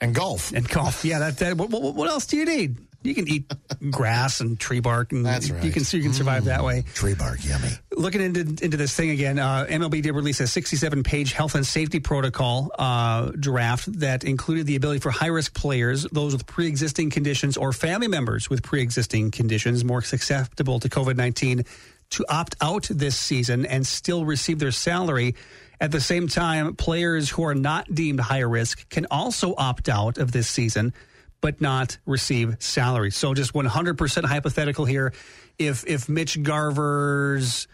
and 0.00 0.14
golf. 0.14 0.52
And 0.52 0.68
golf, 0.68 1.04
yeah. 1.04 1.18
That, 1.18 1.38
that 1.38 1.56
what, 1.56 1.70
what, 1.70 2.08
else 2.08 2.26
do 2.26 2.36
you 2.36 2.44
need? 2.44 2.78
You 3.02 3.14
can 3.14 3.28
eat 3.28 3.52
grass 3.90 4.40
and 4.40 4.58
tree 4.58 4.80
bark, 4.80 5.12
and 5.12 5.24
That's 5.24 5.48
you 5.48 5.70
can 5.70 5.84
you 5.90 6.02
can 6.02 6.12
survive 6.12 6.46
that 6.46 6.64
way. 6.64 6.82
Tree 6.94 7.14
bark, 7.14 7.44
yummy. 7.44 7.68
looking 7.92 8.20
into 8.20 8.40
into 8.40 8.76
this 8.76 8.96
thing 8.96 9.10
again, 9.10 9.38
uh, 9.38 9.66
MLB 9.68 10.02
did 10.02 10.12
release 10.12 10.40
a 10.40 10.46
67 10.46 11.04
page 11.04 11.32
health 11.32 11.54
and 11.54 11.64
safety 11.64 12.00
protocol 12.00 12.72
uh, 12.76 13.30
draft 13.38 14.00
that 14.00 14.24
included 14.24 14.66
the 14.66 14.74
ability 14.74 15.00
for 15.00 15.10
high 15.10 15.28
risk 15.28 15.54
players, 15.54 16.04
those 16.10 16.32
with 16.32 16.46
pre 16.46 16.66
existing 16.66 17.10
conditions, 17.10 17.56
or 17.56 17.72
family 17.72 18.08
members 18.08 18.50
with 18.50 18.62
pre 18.62 18.82
existing 18.82 19.30
conditions 19.30 19.84
more 19.84 20.02
susceptible 20.02 20.80
to 20.80 20.88
COVID 20.88 21.16
19 21.16 21.64
to 22.10 22.24
opt 22.28 22.56
out 22.60 22.88
this 22.90 23.16
season 23.16 23.66
and 23.66 23.86
still 23.86 24.24
receive 24.24 24.58
their 24.58 24.72
salary. 24.72 25.34
At 25.80 25.92
the 25.92 26.00
same 26.00 26.28
time, 26.28 26.74
players 26.74 27.28
who 27.30 27.44
are 27.44 27.54
not 27.54 27.92
deemed 27.94 28.20
high 28.20 28.40
risk 28.40 28.88
can 28.88 29.06
also 29.10 29.54
opt 29.56 29.88
out 29.88 30.18
of 30.18 30.32
this 30.32 30.48
season 30.48 30.94
but 31.40 31.60
not 31.60 31.98
receive 32.06 32.56
salary. 32.60 33.10
So 33.10 33.34
just 33.34 33.52
100% 33.52 34.24
hypothetical 34.24 34.84
here. 34.84 35.12
If 35.58 35.86
if 35.86 36.08
Mitch 36.08 36.42
Garver's 36.42 37.68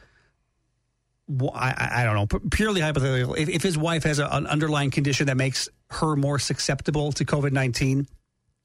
I, 1.55 1.91
I- 1.93 2.05
don't 2.05 2.15
know, 2.15 2.41
purely 2.51 2.81
hypothetical. 2.81 3.35
If, 3.35 3.49
if 3.49 3.63
his 3.63 3.79
wife 3.79 4.03
has 4.05 4.19
a, 4.19 4.27
an 4.27 4.47
underlying 4.47 4.91
condition 4.91 5.27
that 5.27 5.37
makes 5.37 5.69
her 5.91 6.17
more 6.17 6.39
susceptible 6.39 7.13
to 7.13 7.25
COVID 7.25 7.53
19, 7.53 8.07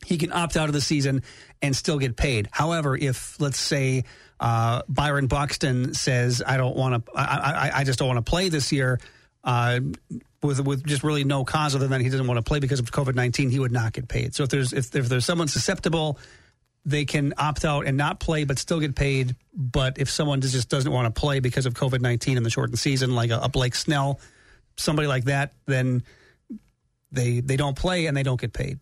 he 0.05 0.17
can 0.17 0.31
opt 0.31 0.55
out 0.55 0.69
of 0.69 0.73
the 0.73 0.81
season 0.81 1.23
and 1.61 1.75
still 1.75 1.97
get 1.97 2.15
paid. 2.15 2.47
However, 2.51 2.95
if 2.95 3.39
let's 3.39 3.59
say 3.59 4.03
uh, 4.39 4.83
Byron 4.87 5.27
Buxton 5.27 5.93
says, 5.93 6.43
"I 6.45 6.57
don't 6.57 6.75
want 6.75 7.05
to, 7.05 7.11
I, 7.15 7.69
I, 7.73 7.79
I 7.79 7.83
just 7.83 7.99
don't 7.99 8.07
want 8.07 8.23
to 8.23 8.29
play 8.29 8.49
this 8.49 8.71
year," 8.71 8.99
uh, 9.43 9.79
with 10.43 10.59
with 10.61 10.85
just 10.85 11.03
really 11.03 11.23
no 11.23 11.43
cause 11.43 11.75
other 11.75 11.87
than 11.87 12.01
he 12.01 12.09
doesn't 12.09 12.27
want 12.27 12.37
to 12.37 12.43
play 12.43 12.59
because 12.59 12.79
of 12.79 12.91
COVID 12.91 13.15
nineteen, 13.15 13.49
he 13.49 13.59
would 13.59 13.71
not 13.71 13.93
get 13.93 14.07
paid. 14.07 14.35
So 14.35 14.43
if 14.43 14.49
there's 14.49 14.73
if, 14.73 14.95
if 14.95 15.09
there's 15.09 15.25
someone 15.25 15.47
susceptible, 15.47 16.19
they 16.85 17.05
can 17.05 17.33
opt 17.37 17.65
out 17.65 17.85
and 17.87 17.97
not 17.97 18.19
play, 18.19 18.43
but 18.43 18.59
still 18.59 18.79
get 18.79 18.95
paid. 18.95 19.35
But 19.53 19.97
if 19.97 20.09
someone 20.09 20.41
just 20.41 20.69
doesn't 20.69 20.91
want 20.91 21.13
to 21.13 21.19
play 21.19 21.39
because 21.39 21.65
of 21.65 21.73
COVID 21.73 22.01
nineteen 22.01 22.37
in 22.37 22.43
the 22.43 22.49
shortened 22.49 22.79
season, 22.79 23.15
like 23.15 23.31
a, 23.31 23.39
a 23.39 23.49
Blake 23.49 23.75
Snell, 23.75 24.19
somebody 24.77 25.07
like 25.07 25.25
that, 25.25 25.53
then 25.65 26.03
they 27.11 27.39
they 27.39 27.57
don't 27.57 27.75
play 27.75 28.05
and 28.05 28.15
they 28.15 28.23
don't 28.23 28.39
get 28.39 28.53
paid. 28.53 28.79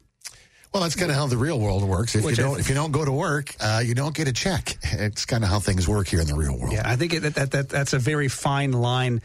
Well, 0.76 0.84
that's 0.84 0.96
kind 0.98 1.10
of 1.10 1.16
how 1.16 1.26
the 1.28 1.38
real 1.38 1.58
world 1.58 1.86
works. 1.86 2.16
If 2.16 2.26
Which 2.26 2.38
you 2.38 2.44
don't, 2.44 2.60
if 2.60 2.68
you 2.68 2.76
don't 2.76 2.92
go 2.92 3.06
to 3.06 3.12
work, 3.14 3.56
uh, 3.62 3.82
you 3.86 3.96
don't 3.96 4.14
get 4.14 4.28
a 4.28 4.34
check. 4.34 4.78
It's 4.84 5.24
kind 5.24 5.42
of 5.46 5.50
how 5.50 5.62
things 5.62 5.88
work 5.88 6.10
here 6.10 6.20
in 6.20 6.28
the 6.28 6.36
real 6.36 6.60
world. 6.60 6.74
Yeah, 6.74 6.82
I 6.84 6.98
think 6.98 7.14
it, 7.14 7.22
that, 7.22 7.36
that, 7.36 7.52
that 7.52 7.70
that's 7.70 7.94
a 7.94 7.98
very 7.98 8.28
fine 8.28 8.74
line 8.74 9.22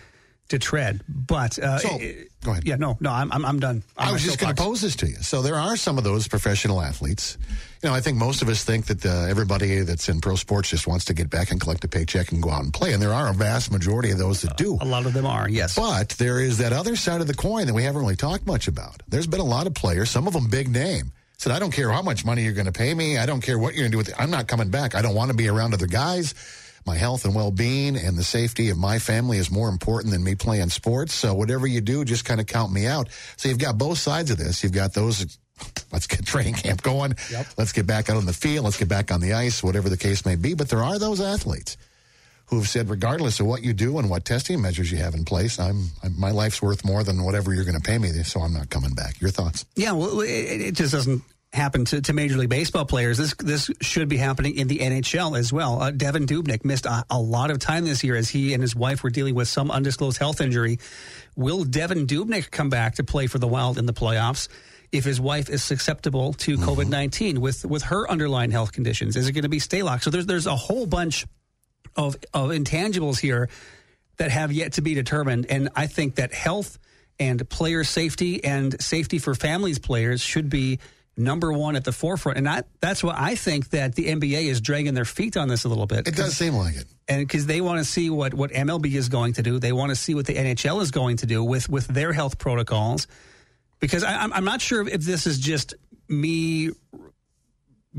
to 0.51 0.61
tread. 0.61 1.03
But 1.09 1.59
uh, 1.59 1.79
So, 1.79 1.99
go 2.45 2.53
ahead. 2.53 2.65
Yeah, 2.65 2.77
no, 2.77 2.97
no, 3.01 3.11
I'm 3.11 3.33
I'm, 3.33 3.45
I'm 3.45 3.59
done. 3.59 3.83
on 3.97 4.09
I 4.09 4.13
was 4.13 4.23
just 4.23 4.39
going 4.39 4.55
to 4.55 4.63
pose 4.63 4.81
this 4.81 4.95
to 4.95 5.09
you. 5.09 5.17
So 5.23 5.43
there 5.43 5.57
are 5.57 5.77
some 5.77 5.99
of 5.99 6.05
those 6.05 6.29
professional 6.29 6.81
athletes. 6.81 7.37
You 7.83 7.89
know, 7.89 7.97
I 7.97 8.01
think 8.01 8.17
most 8.17 8.43
of 8.43 8.49
us 8.49 8.63
think 8.63 8.87
that 8.87 9.05
uh, 9.05 9.27
everybody 9.29 9.81
that's 9.81 10.09
in 10.09 10.21
pro 10.21 10.37
sports 10.37 10.71
just 10.71 10.87
wants 10.87 11.07
to 11.07 11.15
get 11.15 11.31
back 11.31 11.51
and 11.51 11.61
collect 11.61 11.83
a 11.83 11.89
paycheck 11.89 12.31
and 12.31 12.41
go 12.41 12.51
out 12.51 12.63
and 12.63 12.73
play, 12.73 12.93
and 12.93 13.03
there 13.03 13.13
are 13.13 13.29
a 13.29 13.35
vast 13.35 13.73
majority 13.73 14.13
of 14.13 14.19
those 14.19 14.43
that 14.43 14.57
do. 14.57 14.79
A 14.81 14.85
lot 14.85 15.05
of 15.05 15.15
them 15.15 15.27
are 15.27 15.49
yes. 15.49 15.75
But 15.75 16.11
there 16.11 16.39
is 16.39 16.59
that 16.59 16.73
other 16.73 16.95
side 16.95 17.21
of 17.21 17.27
the 17.27 17.35
coin 17.35 17.67
that 17.67 17.75
we 17.75 17.83
haven't 17.83 18.01
really 18.01 18.15
talked 18.15 18.47
much 18.47 18.69
about. 18.69 19.03
There's 19.09 19.27
been 19.27 19.41
a 19.41 19.45
lot 19.45 19.67
of 19.67 19.75
players, 19.75 20.11
some 20.11 20.29
of 20.29 20.33
them 20.33 20.47
big 20.49 20.69
name, 20.69 21.11
said, 21.41 21.53
I 21.53 21.59
don't 21.59 21.73
care 21.73 21.91
how 21.91 22.03
much 22.03 22.25
money 22.25 22.43
you're 22.43 22.53
going 22.53 22.67
to 22.67 22.73
pay 22.73 22.93
me. 22.93 23.17
I 23.17 23.25
don't 23.25 23.41
care 23.41 23.59
what 23.59 23.73
you're 23.73 23.83
going 23.83 23.91
to 23.91 23.95
do 23.95 23.99
with 23.99 24.11
it. 24.11 24.15
I'm 24.19 24.31
not 24.31 24.47
coming 24.47 24.69
back. 24.69 24.95
I 24.95 25.01
don't 25.01 25.15
want 25.15 25.31
to 25.31 25.37
be 25.37 25.49
around 25.49 25.73
other 25.73 25.87
guys. 25.87 26.35
My 26.87 26.97
health 26.97 27.25
and 27.25 27.35
well 27.35 27.51
being 27.51 27.97
and 27.97 28.17
the 28.17 28.25
safety 28.25 28.69
of 28.69 28.77
my 28.77 28.99
family 28.99 29.39
is 29.39 29.51
more 29.51 29.71
important 29.71 30.13
than 30.13 30.23
me 30.23 30.35
playing 30.35 30.69
sports. 30.69 31.15
So 31.15 31.35
whatever 31.35 31.67
you 31.67 31.81
do, 31.81 32.05
just 32.05 32.27
kind 32.27 32.41
of 32.41 32.47
count 32.47 32.73
me 32.73 32.87
out. 32.87 33.09
So 33.37 33.49
you've 33.49 33.59
got 33.59 33.79
both 33.79 33.97
sides 33.97 34.31
of 34.31 34.37
this. 34.37 34.63
You've 34.63 34.73
got 34.73 34.93
those. 34.93 35.39
Let's 35.93 36.07
get 36.07 36.27
training 36.27 36.55
camp 36.55 36.83
going. 36.83 37.15
Let's 37.57 37.73
get 37.73 37.87
back 37.87 38.11
out 38.11 38.17
on 38.17 38.27
the 38.27 38.33
field. 38.33 38.65
Let's 38.65 38.79
get 38.79 38.89
back 38.89 39.11
on 39.11 39.21
the 39.21 39.33
ice, 39.33 39.63
whatever 39.63 39.89
the 39.89 39.97
case 39.97 40.25
may 40.27 40.37
be. 40.37 40.55
But 40.55 40.69
there 40.69 40.83
are 40.83 40.99
those 40.99 41.21
athletes 41.21 41.77
who 42.51 42.57
have 42.57 42.69
said, 42.69 42.91
regardless 42.91 43.39
of 43.39 43.47
what 43.47 43.63
you 43.63 43.73
do 43.73 43.99
and 43.99 44.11
what 44.11 44.25
testing 44.25 44.61
measures 44.61 44.91
you 44.91 44.99
have 44.99 45.15
in 45.15 45.25
place, 45.25 45.59
I'm, 45.61 45.87
I'm 46.03 46.19
my 46.19 46.33
life's 46.33 46.61
worth 46.61 46.85
more 46.85 47.05
than 47.05 47.23
whatever 47.23 47.55
you're 47.55 47.65
going 47.65 47.81
to 47.81 47.83
pay 47.83 47.97
me, 47.97 48.11
so 48.25 48.41
I'm 48.41 48.53
not 48.53 48.69
coming 48.71 48.93
back. 48.93 49.21
Your 49.21 49.31
thoughts? 49.31 49.65
Yeah, 49.77 49.93
well, 49.93 50.21
it, 50.21 50.29
it 50.29 50.75
just 50.75 50.93
doesn't 50.93 51.23
happen 51.53 51.85
to, 51.85 52.01
to 52.01 52.13
Major 52.13 52.37
League 52.37 52.49
Baseball 52.49 52.85
players. 52.85 53.19
This 53.19 53.35
this 53.35 53.71
should 53.81 54.09
be 54.09 54.17
happening 54.17 54.57
in 54.57 54.67
the 54.67 54.79
NHL 54.79 55.39
as 55.39 55.53
well. 55.53 55.81
Uh, 55.81 55.93
Devan 55.93 56.27
Dubnyk 56.27 56.65
missed 56.65 56.87
a, 56.87 57.05
a 57.09 57.21
lot 57.21 57.51
of 57.53 57.61
time 57.61 57.85
this 57.85 58.03
year 58.03 58.17
as 58.17 58.29
he 58.29 58.53
and 58.53 58.63
his 58.63 58.75
wife 58.75 59.05
were 59.05 59.11
dealing 59.11 59.37
with 59.37 59.49
some 59.49 59.71
undisclosed 59.71 60.19
health 60.19 60.41
injury. 60.41 60.79
Will 61.37 61.65
Devan 61.65 62.07
Dubnyk 62.07 62.51
come 62.51 62.69
back 62.69 62.97
to 62.97 63.05
play 63.05 63.29
for 63.29 63.39
the 63.39 63.49
Wild 63.49 63.79
in 63.79 63.87
the 63.87 63.93
playoffs? 63.93 64.49
If 64.91 65.05
his 65.05 65.21
wife 65.21 65.49
is 65.49 65.63
susceptible 65.63 66.33
to 66.33 66.57
COVID 66.57 66.89
nineteen 66.89 67.41
with 67.41 67.65
with 67.65 67.85
her 67.85 68.11
underlying 68.11 68.51
health 68.51 68.73
conditions, 68.73 69.15
is 69.15 69.29
it 69.29 69.33
going 69.33 69.43
to 69.43 69.49
be 69.49 69.61
Stalock? 69.61 70.03
So 70.03 70.11
there's 70.11 70.27
there's 70.27 70.47
a 70.47 70.57
whole 70.57 70.87
bunch 70.87 71.27
of 71.97 72.17
of 72.33 72.51
intangibles 72.51 73.19
here 73.19 73.49
that 74.17 74.31
have 74.31 74.53
yet 74.53 74.75
to 74.75 74.83
be 74.83 74.95
determined. 74.95 75.47
And 75.49 75.71
I 75.75 75.87
think 75.87 76.17
that 76.17 76.33
health 76.33 76.79
and 77.19 77.49
player 77.49 77.85
safety 77.85 78.43
and 78.45 78.81
safety 78.81 79.19
for 79.19 79.35
families 79.35 79.79
players 79.79 80.21
should 80.21 80.51
be 80.51 80.79
number 81.17 81.53
one 81.53 81.77
at 81.77 81.85
the 81.85 81.93
forefront. 81.93 82.39
And 82.39 82.49
I, 82.49 82.63
that's 82.81 83.03
why 83.03 83.15
I 83.17 83.35
think 83.35 83.71
that 83.71 83.95
the 83.95 84.07
NBA 84.07 84.45
is 84.45 84.61
dragging 84.61 84.95
their 84.95 85.05
feet 85.05 85.37
on 85.37 85.49
this 85.49 85.65
a 85.65 85.69
little 85.69 85.87
bit. 85.87 86.09
It 86.09 86.17
does 86.17 86.37
seem 86.37 86.55
like 86.55 86.77
it. 86.77 86.87
And 87.09 87.27
because 87.27 87.47
they 87.47 87.61
want 87.61 87.79
to 87.79 87.85
see 87.85 88.11
what, 88.11 88.33
what 88.35 88.51
MLB 88.53 88.93
is 88.95 89.09
going 89.09 89.35
to 89.35 89.43
do, 89.43 89.59
they 89.59 89.73
want 89.73 89.91
to 89.91 89.97
see 89.97 90.15
what 90.15 90.27
the 90.27 90.35
NHL 90.35 90.81
is 90.81 90.91
going 90.91 91.19
to 91.19 91.27
do 91.27 91.45
with, 91.45 91.69
with 91.69 91.87
their 91.87 92.13
health 92.13 92.39
protocols. 92.39 93.07
Because 93.81 94.05
I, 94.05 94.23
I'm, 94.23 94.33
I'm 94.33 94.45
not 94.45 94.61
sure 94.61 94.87
if 94.87 95.03
this 95.03 95.27
is 95.27 95.39
just 95.39 95.75
me 96.09 96.71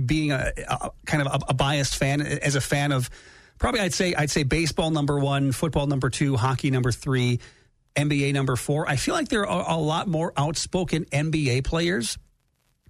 being 0.06 0.32
a, 0.32 0.52
a 0.68 0.92
kind 1.06 1.26
of 1.26 1.42
a, 1.42 1.46
a 1.50 1.54
biased 1.54 1.96
fan 1.96 2.22
as 2.22 2.56
a 2.56 2.62
fan 2.62 2.92
of 2.92 3.10
Probably, 3.62 3.82
I'd 3.82 3.94
say 3.94 4.16
I'd 4.16 4.32
say 4.32 4.42
baseball 4.42 4.90
number 4.90 5.20
one, 5.20 5.52
football 5.52 5.86
number 5.86 6.10
two, 6.10 6.36
hockey 6.36 6.72
number 6.72 6.92
three, 6.92 7.40
NBA 7.96 8.34
number 8.34 8.56
four. 8.56 8.90
I 8.90 8.96
feel 8.96 9.14
like 9.14 9.30
there 9.30 9.46
are 9.46 9.70
a 9.70 9.78
lot 9.78 10.08
more 10.08 10.34
outspoken 10.36 11.06
NBA 11.06 11.64
players 11.64 12.18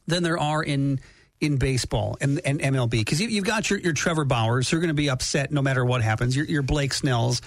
than 0.08 0.24
there 0.24 0.40
are 0.40 0.64
in 0.64 1.02
in 1.42 1.58
baseball 1.58 2.18
and, 2.22 2.40
and 2.46 2.62
MLB 2.62 2.92
because 2.92 3.20
you, 3.20 3.36
have 3.36 3.44
got 3.44 3.70
your, 3.70 3.80
your 3.80 3.92
Trevor 3.92 4.24
Bauers 4.24 4.70
who 4.70 4.78
are 4.78 4.80
going 4.80 4.88
to 4.88 4.94
be 4.94 5.10
upset 5.10 5.52
no 5.52 5.62
matter 5.62 5.84
what 5.84 6.02
happens. 6.02 6.38
Your, 6.38 6.46
your 6.46 6.62
Blake 6.62 6.94
Snells 6.94 7.42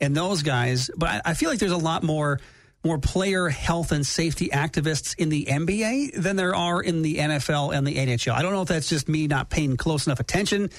and 0.00 0.16
those 0.16 0.42
guys, 0.42 0.90
but 0.96 1.08
I, 1.10 1.20
I 1.26 1.34
feel 1.34 1.50
like 1.50 1.60
there's 1.60 1.70
a 1.70 1.76
lot 1.76 2.02
more 2.02 2.40
more 2.82 2.98
player 2.98 3.48
health 3.48 3.92
and 3.92 4.04
safety 4.04 4.48
activists 4.48 5.14
in 5.16 5.28
the 5.28 5.44
NBA 5.44 6.20
than 6.20 6.34
there 6.34 6.56
are 6.56 6.82
in 6.82 7.02
the 7.02 7.18
NFL 7.18 7.72
and 7.72 7.86
the 7.86 7.94
NHL. 7.94 8.34
I 8.34 8.42
don't 8.42 8.52
know 8.52 8.62
if 8.62 8.68
that's 8.68 8.88
just 8.88 9.08
me 9.08 9.28
not 9.28 9.48
paying 9.48 9.76
close 9.76 10.08
enough 10.08 10.18
attention 10.18 10.70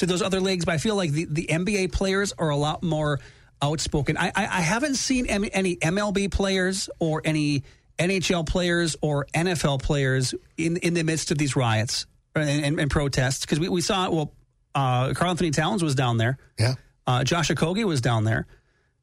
to 0.00 0.06
those 0.06 0.22
other 0.22 0.40
leagues, 0.40 0.64
but 0.64 0.72
I 0.72 0.78
feel 0.78 0.96
like 0.96 1.12
the, 1.12 1.26
the 1.26 1.46
NBA 1.50 1.92
players 1.92 2.32
are 2.38 2.50
a 2.50 2.56
lot 2.56 2.82
more 2.82 3.20
outspoken. 3.62 4.16
I, 4.16 4.28
I, 4.28 4.44
I 4.44 4.60
haven't 4.60 4.96
seen 4.96 5.26
any 5.26 5.76
MLB 5.76 6.30
players 6.30 6.90
or 6.98 7.22
any 7.24 7.64
NHL 7.98 8.46
players 8.46 8.96
or 9.02 9.26
NFL 9.34 9.82
players 9.82 10.34
in 10.56 10.78
in 10.78 10.94
the 10.94 11.02
midst 11.02 11.30
of 11.30 11.38
these 11.38 11.54
riots 11.54 12.06
and, 12.34 12.48
and, 12.48 12.80
and 12.80 12.90
protests 12.90 13.40
because 13.40 13.60
we, 13.60 13.68
we 13.68 13.82
saw 13.82 14.08
well, 14.10 14.32
uh, 14.74 15.12
Karl-Anthony 15.12 15.50
Towns 15.50 15.82
was 15.82 15.94
down 15.94 16.16
there. 16.16 16.38
Yeah, 16.58 16.74
uh, 17.06 17.24
Josh 17.24 17.50
Okogie 17.50 17.84
was 17.84 18.00
down 18.00 18.24
there. 18.24 18.46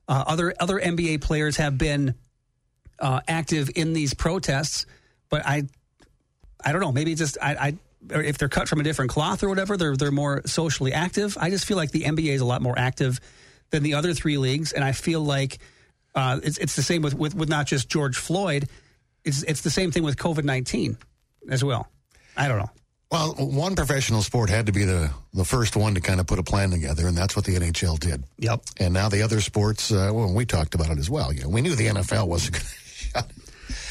Uh, 0.08 0.24
other 0.26 0.54
other 0.60 0.80
NBA 0.80 1.22
players 1.22 1.58
have 1.58 1.78
been 1.78 2.16
uh, 3.00 3.22
active 3.28 3.70
in 3.76 3.94
these 3.94 4.16
protests, 4.16 4.88
but 5.30 5.46
I 5.46 5.68
I 6.66 6.72
don't 6.72 6.82
know. 6.82 6.92
Maybe 6.92 7.14
just 7.14 7.38
I, 7.40 7.56
I 7.56 7.78
if 8.10 8.38
they're 8.38 8.50
cut 8.50 8.68
from 8.68 8.80
a 8.80 8.84
different 8.84 9.12
cloth 9.12 9.44
or 9.44 9.50
whatever, 9.50 9.78
they're 9.78 9.96
they're 9.96 10.12
more 10.12 10.42
socially 10.46 10.94
active. 10.94 11.38
I 11.40 11.50
just 11.50 11.66
feel 11.66 11.78
like 11.78 11.92
the 11.92 12.04
NBA 12.04 12.34
is 12.34 12.42
a 12.42 12.46
lot 12.46 12.62
more 12.62 12.78
active 12.78 13.20
than 13.70 13.84
the 13.84 13.96
other 13.96 14.14
three 14.14 14.38
leagues, 14.38 14.72
and 14.72 14.84
I 14.84 14.92
feel 14.92 15.22
like 15.22 15.60
uh, 16.16 16.40
it's 16.44 16.58
it's 16.58 16.76
the 16.76 16.82
same 16.82 17.02
with, 17.02 17.14
with 17.14 17.36
with 17.36 17.50
not 17.50 17.68
just 17.68 17.90
George 17.90 18.18
Floyd. 18.18 18.68
It's 19.24 19.44
it's 19.44 19.62
the 19.62 19.70
same 19.70 19.92
thing 19.92 20.04
with 20.04 20.18
COVID 20.18 20.44
nineteen 20.44 20.98
as 21.50 21.64
well. 21.64 21.90
I 22.36 22.48
don't 22.48 22.60
know. 22.60 22.70
Well, 23.10 23.36
one 23.36 23.76
professional 23.76 24.22
sport 24.22 24.50
had 24.50 24.66
to 24.66 24.74
be 24.74 24.84
the, 24.84 25.10
the 25.34 25.46
first 25.46 25.78
one 25.78 25.96
to 25.96 26.02
kind 26.02 26.20
of 26.20 26.28
put 26.28 26.40
a 26.40 26.44
plan 26.44 26.72
together, 26.72 27.08
and 27.08 27.18
that's 27.18 27.38
what 27.38 27.46
the 27.46 27.56
NHL 27.56 27.98
did. 28.00 28.26
Yep. 28.38 28.64
And 28.82 28.94
now 28.94 29.08
the 29.08 29.22
other 29.22 29.40
sports, 29.40 29.94
uh, 29.94 30.12
well, 30.14 30.34
we 30.34 30.46
talked 30.46 30.76
about 30.76 30.90
it 30.90 30.98
as 30.98 31.10
well. 31.10 31.32
You 31.32 31.44
know, 31.44 31.50
we 31.50 31.62
knew 31.62 31.74
the 31.74 31.88
NFL 31.88 32.28
wasn't 32.28 32.56
going 32.56 32.66
to 32.66 32.70
shut 32.70 33.32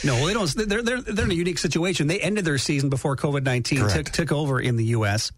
no, 0.05 0.27
they 0.27 0.33
don't. 0.33 0.53
They're, 0.55 0.83
they're, 0.83 1.01
they're 1.01 1.25
in 1.25 1.31
a 1.31 1.35
unique 1.35 1.59
situation. 1.59 2.07
They 2.07 2.21
ended 2.21 2.45
their 2.45 2.59
season 2.59 2.89
before 2.91 3.17
COVID 3.17 3.43
19 3.45 3.89
took, 3.89 4.07
took 4.07 4.33
over 4.33 4.61
in 4.61 4.77
the 4.77 4.85
U.S. 4.87 5.33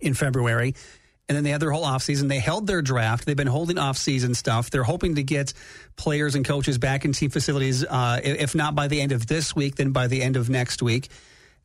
in 0.00 0.14
February. 0.14 0.74
And 1.28 1.36
then 1.36 1.44
they 1.44 1.50
had 1.50 1.60
their 1.60 1.70
whole 1.70 1.84
offseason. 1.84 2.28
They 2.28 2.38
held 2.38 2.66
their 2.66 2.80
draft. 2.80 3.26
They've 3.26 3.36
been 3.36 3.46
holding 3.46 3.76
off-season 3.76 4.34
stuff. 4.34 4.70
They're 4.70 4.82
hoping 4.82 5.16
to 5.16 5.22
get 5.22 5.52
players 5.96 6.34
and 6.34 6.42
coaches 6.42 6.78
back 6.78 7.04
in 7.04 7.12
team 7.12 7.28
facilities, 7.28 7.84
uh, 7.84 8.18
if 8.24 8.54
not 8.54 8.74
by 8.74 8.88
the 8.88 9.02
end 9.02 9.12
of 9.12 9.26
this 9.26 9.54
week, 9.54 9.76
then 9.76 9.90
by 9.90 10.06
the 10.06 10.22
end 10.22 10.36
of 10.36 10.48
next 10.48 10.82
week. 10.82 11.08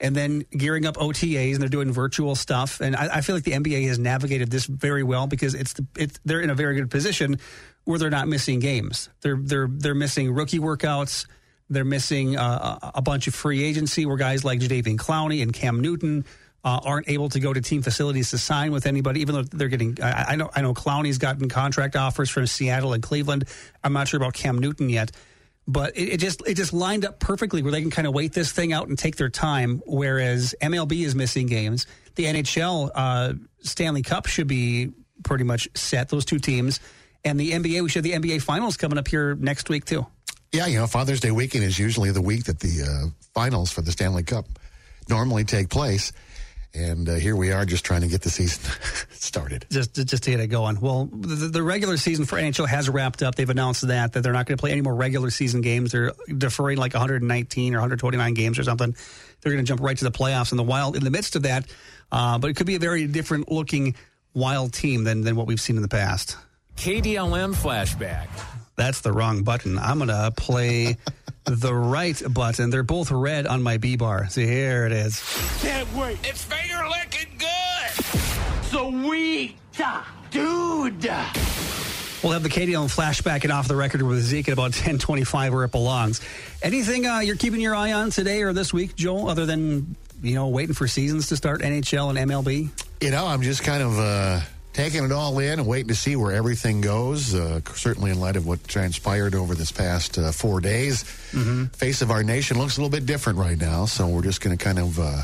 And 0.01 0.13
then 0.13 0.43
gearing 0.51 0.85
up 0.85 0.97
OTAs, 0.97 1.53
and 1.53 1.61
they're 1.61 1.69
doing 1.69 1.93
virtual 1.93 2.35
stuff. 2.35 2.81
And 2.81 2.93
I, 2.93 3.17
I 3.17 3.21
feel 3.21 3.35
like 3.35 3.45
the 3.45 3.53
NBA 3.53 3.87
has 3.87 3.97
navigated 3.97 4.51
this 4.51 4.65
very 4.65 5.03
well 5.03 5.27
because 5.27 5.53
it's, 5.53 5.71
the, 5.73 5.85
it's 5.97 6.19
they're 6.25 6.41
in 6.41 6.49
a 6.49 6.55
very 6.55 6.75
good 6.75 6.91
position 6.91 7.37
where 7.85 7.99
they're 7.99 8.09
not 8.09 8.27
missing 8.27 8.59
games. 8.59 9.09
They're 9.21 9.39
they're 9.39 9.67
they're 9.69 9.95
missing 9.95 10.33
rookie 10.33 10.59
workouts. 10.59 11.25
They're 11.73 11.85
missing 11.85 12.37
uh, 12.37 12.91
a 12.95 13.01
bunch 13.01 13.27
of 13.27 13.35
free 13.35 13.63
agency 13.63 14.05
where 14.05 14.17
guys 14.17 14.43
like 14.43 14.59
Jadeveon 14.59 14.97
Clowney 14.97 15.41
and 15.41 15.51
Cam 15.53 15.81
Newton 15.81 16.25
uh, 16.63 16.79
aren't 16.83 17.09
able 17.09 17.29
to 17.29 17.39
go 17.39 17.51
to 17.51 17.61
team 17.61 17.81
facilities 17.81 18.29
to 18.31 18.37
sign 18.37 18.71
with 18.71 18.85
anybody, 18.85 19.21
even 19.21 19.35
though 19.35 19.43
they're 19.43 19.67
getting. 19.67 19.97
I, 20.01 20.25
I, 20.29 20.35
know 20.35 20.49
I 20.55 20.61
know 20.61 20.73
Clowney's 20.73 21.17
gotten 21.17 21.49
contract 21.49 21.95
offers 21.95 22.29
from 22.29 22.47
Seattle 22.47 22.93
and 22.93 23.03
Cleveland. 23.03 23.45
I'm 23.83 23.93
not 23.93 24.07
sure 24.07 24.17
about 24.17 24.33
Cam 24.33 24.57
Newton 24.59 24.89
yet, 24.89 25.11
but 25.67 25.97
it, 25.97 26.13
it 26.13 26.17
just 26.17 26.41
it 26.47 26.55
just 26.55 26.71
lined 26.71 27.05
up 27.05 27.19
perfectly 27.19 27.61
where 27.61 27.71
they 27.71 27.81
can 27.81 27.91
kind 27.91 28.07
of 28.07 28.13
wait 28.13 28.33
this 28.33 28.51
thing 28.51 28.71
out 28.71 28.87
and 28.87 28.97
take 28.97 29.17
their 29.17 29.29
time. 29.29 29.81
Whereas 29.85 30.55
MLB 30.61 31.05
is 31.05 31.15
missing 31.15 31.47
games. 31.47 31.85
The 32.15 32.25
NHL 32.25 32.91
uh, 32.95 33.33
Stanley 33.61 34.03
Cup 34.03 34.27
should 34.27 34.47
be 34.47 34.91
pretty 35.23 35.43
much 35.43 35.67
set. 35.75 36.09
Those 36.09 36.25
two 36.25 36.39
teams. 36.39 36.79
And 37.25 37.39
the 37.39 37.51
NBA, 37.51 37.81
we 37.81 37.89
should 37.89 38.05
have 38.05 38.21
the 38.21 38.29
NBA 38.29 38.41
Finals 38.41 38.75
coming 38.75 38.97
up 38.97 39.07
here 39.07 39.35
next 39.35 39.69
week 39.69 39.85
too. 39.85 40.05
Yeah, 40.53 40.67
you 40.67 40.77
know, 40.77 40.85
Father's 40.85 41.19
Day 41.19 41.31
weekend 41.31 41.63
is 41.63 41.79
usually 41.79 42.11
the 42.11 42.21
week 42.21 42.43
that 42.43 42.59
the 42.59 42.83
uh, 42.83 43.09
finals 43.33 43.71
for 43.71 43.81
the 43.81 43.91
Stanley 43.91 44.21
Cup 44.21 44.45
normally 45.09 45.45
take 45.45 45.69
place. 45.69 46.13
And 46.75 47.09
uh, 47.09 47.15
here 47.15 47.35
we 47.35 47.51
are 47.51 47.65
just 47.65 47.83
trying 47.83 48.01
to 48.01 48.07
get 48.07 48.21
the 48.21 48.29
season 48.29 48.71
started. 49.11 49.65
Just, 49.71 49.95
just 49.95 50.23
to 50.23 50.29
get 50.29 50.39
it 50.39 50.47
going. 50.47 50.79
Well, 50.79 51.05
the, 51.05 51.47
the, 51.47 51.63
regular 51.63 51.97
season 51.97 52.25
for 52.25 52.37
NHL 52.37 52.67
has 52.67 52.87
wrapped 52.87 53.23
up. 53.23 53.33
They've 53.33 53.49
announced 53.49 53.87
that, 53.87 54.13
that 54.13 54.21
they're 54.21 54.33
not 54.33 54.45
going 54.45 54.55
to 54.57 54.61
play 54.61 54.71
any 54.71 54.81
more 54.81 54.93
regular 54.93 55.31
season 55.31 55.61
games. 55.61 55.91
They're 55.91 56.13
deferring 56.35 56.77
like 56.77 56.93
119 56.93 57.73
or 57.73 57.77
129 57.77 58.33
games 58.35 58.59
or 58.59 58.63
something. 58.63 58.95
They're 59.41 59.51
going 59.51 59.63
to 59.63 59.67
jump 59.67 59.81
right 59.81 59.97
to 59.97 60.03
the 60.03 60.11
playoffs 60.11 60.51
in 60.51 60.57
the 60.57 60.63
wild 60.63 60.95
in 60.95 61.03
the 61.03 61.11
midst 61.11 61.35
of 61.35 61.43
that. 61.43 61.65
Uh, 62.11 62.37
but 62.37 62.51
it 62.51 62.55
could 62.55 62.67
be 62.67 62.75
a 62.75 62.79
very 62.79 63.07
different 63.07 63.51
looking 63.51 63.95
wild 64.35 64.71
team 64.73 65.03
than, 65.03 65.21
than 65.21 65.35
what 65.35 65.47
we've 65.47 65.61
seen 65.61 65.77
in 65.77 65.81
the 65.81 65.87
past. 65.87 66.37
KDLM 66.75 67.55
flashback. 67.55 68.27
That's 68.75 69.01
the 69.01 69.11
wrong 69.11 69.43
button. 69.43 69.77
I'm 69.77 69.99
going 69.99 70.09
to 70.09 70.31
play 70.35 70.97
the 71.45 71.73
right 71.73 72.21
button. 72.29 72.69
They're 72.69 72.83
both 72.83 73.11
red 73.11 73.45
on 73.47 73.61
my 73.61 73.77
B 73.77 73.95
bar. 73.95 74.27
See, 74.29 74.47
here 74.47 74.85
it 74.85 74.91
is. 74.91 75.21
Can't 75.61 75.93
wait. 75.93 76.17
It's 76.23 76.43
finger 76.43 76.87
licking 76.89 77.37
good. 77.37 78.05
Sweet. 78.69 79.57
Dude. 80.31 81.03
We'll 82.23 82.31
have 82.31 82.43
the 82.43 82.49
KDLM 82.49 82.93
flashback 82.95 83.43
and 83.43 83.51
off 83.51 83.67
the 83.67 83.75
record 83.75 84.01
with 84.01 84.19
Zeke 84.21 84.47
at 84.47 84.53
about 84.53 84.71
1025 84.71 85.53
where 85.53 85.65
it 85.65 85.71
belongs. 85.71 86.21
Anything 86.61 87.05
uh, 87.05 87.19
you're 87.19 87.35
keeping 87.35 87.59
your 87.59 87.75
eye 87.75 87.91
on 87.91 88.11
today 88.11 88.41
or 88.43 88.53
this 88.53 88.73
week, 88.73 88.95
Joel, 88.95 89.29
other 89.29 89.45
than, 89.45 89.95
you 90.21 90.35
know, 90.35 90.47
waiting 90.47 90.73
for 90.73 90.87
seasons 90.87 91.27
to 91.27 91.35
start 91.35 91.61
NHL 91.61 92.15
and 92.15 92.31
MLB? 92.31 92.69
You 93.01 93.11
know, 93.11 93.27
I'm 93.27 93.41
just 93.41 93.63
kind 93.63 93.83
of... 93.83 93.99
Uh 93.99 94.41
taking 94.73 95.03
it 95.05 95.11
all 95.11 95.37
in 95.39 95.59
and 95.59 95.67
waiting 95.67 95.87
to 95.87 95.95
see 95.95 96.15
where 96.15 96.33
everything 96.33 96.81
goes. 96.81 97.33
Uh, 97.33 97.61
certainly, 97.75 98.11
in 98.11 98.19
light 98.19 98.35
of 98.35 98.45
what 98.45 98.63
transpired 98.67 99.35
over 99.35 99.55
this 99.55 99.71
past 99.71 100.17
uh, 100.17 100.31
four 100.31 100.59
days, 100.59 101.03
mm-hmm. 101.31 101.65
face 101.65 102.01
of 102.01 102.11
our 102.11 102.23
nation 102.23 102.57
looks 102.57 102.77
a 102.77 102.81
little 102.81 102.91
bit 102.91 103.05
different 103.05 103.39
right 103.39 103.57
now. 103.57 103.85
So 103.85 104.07
we're 104.07 104.23
just 104.23 104.41
going 104.41 104.57
to 104.57 104.63
kind 104.63 104.79
of 104.79 104.99
uh, 104.99 105.21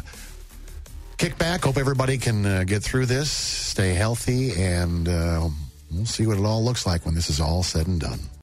kick 1.17 1.37
back. 1.37 1.63
Hope 1.63 1.77
everybody 1.77 2.17
can 2.17 2.45
uh, 2.45 2.63
get 2.63 2.83
through 2.83 3.07
this, 3.07 3.31
stay 3.31 3.93
healthy, 3.93 4.53
and 4.53 5.09
uh, 5.09 5.49
we'll 5.91 6.05
see 6.05 6.27
what 6.27 6.37
it 6.37 6.45
all 6.45 6.63
looks 6.63 6.85
like 6.85 7.05
when 7.05 7.15
this 7.15 7.29
is 7.29 7.39
all 7.39 7.63
said 7.63 7.87
and 7.87 7.99
done. 7.99 8.19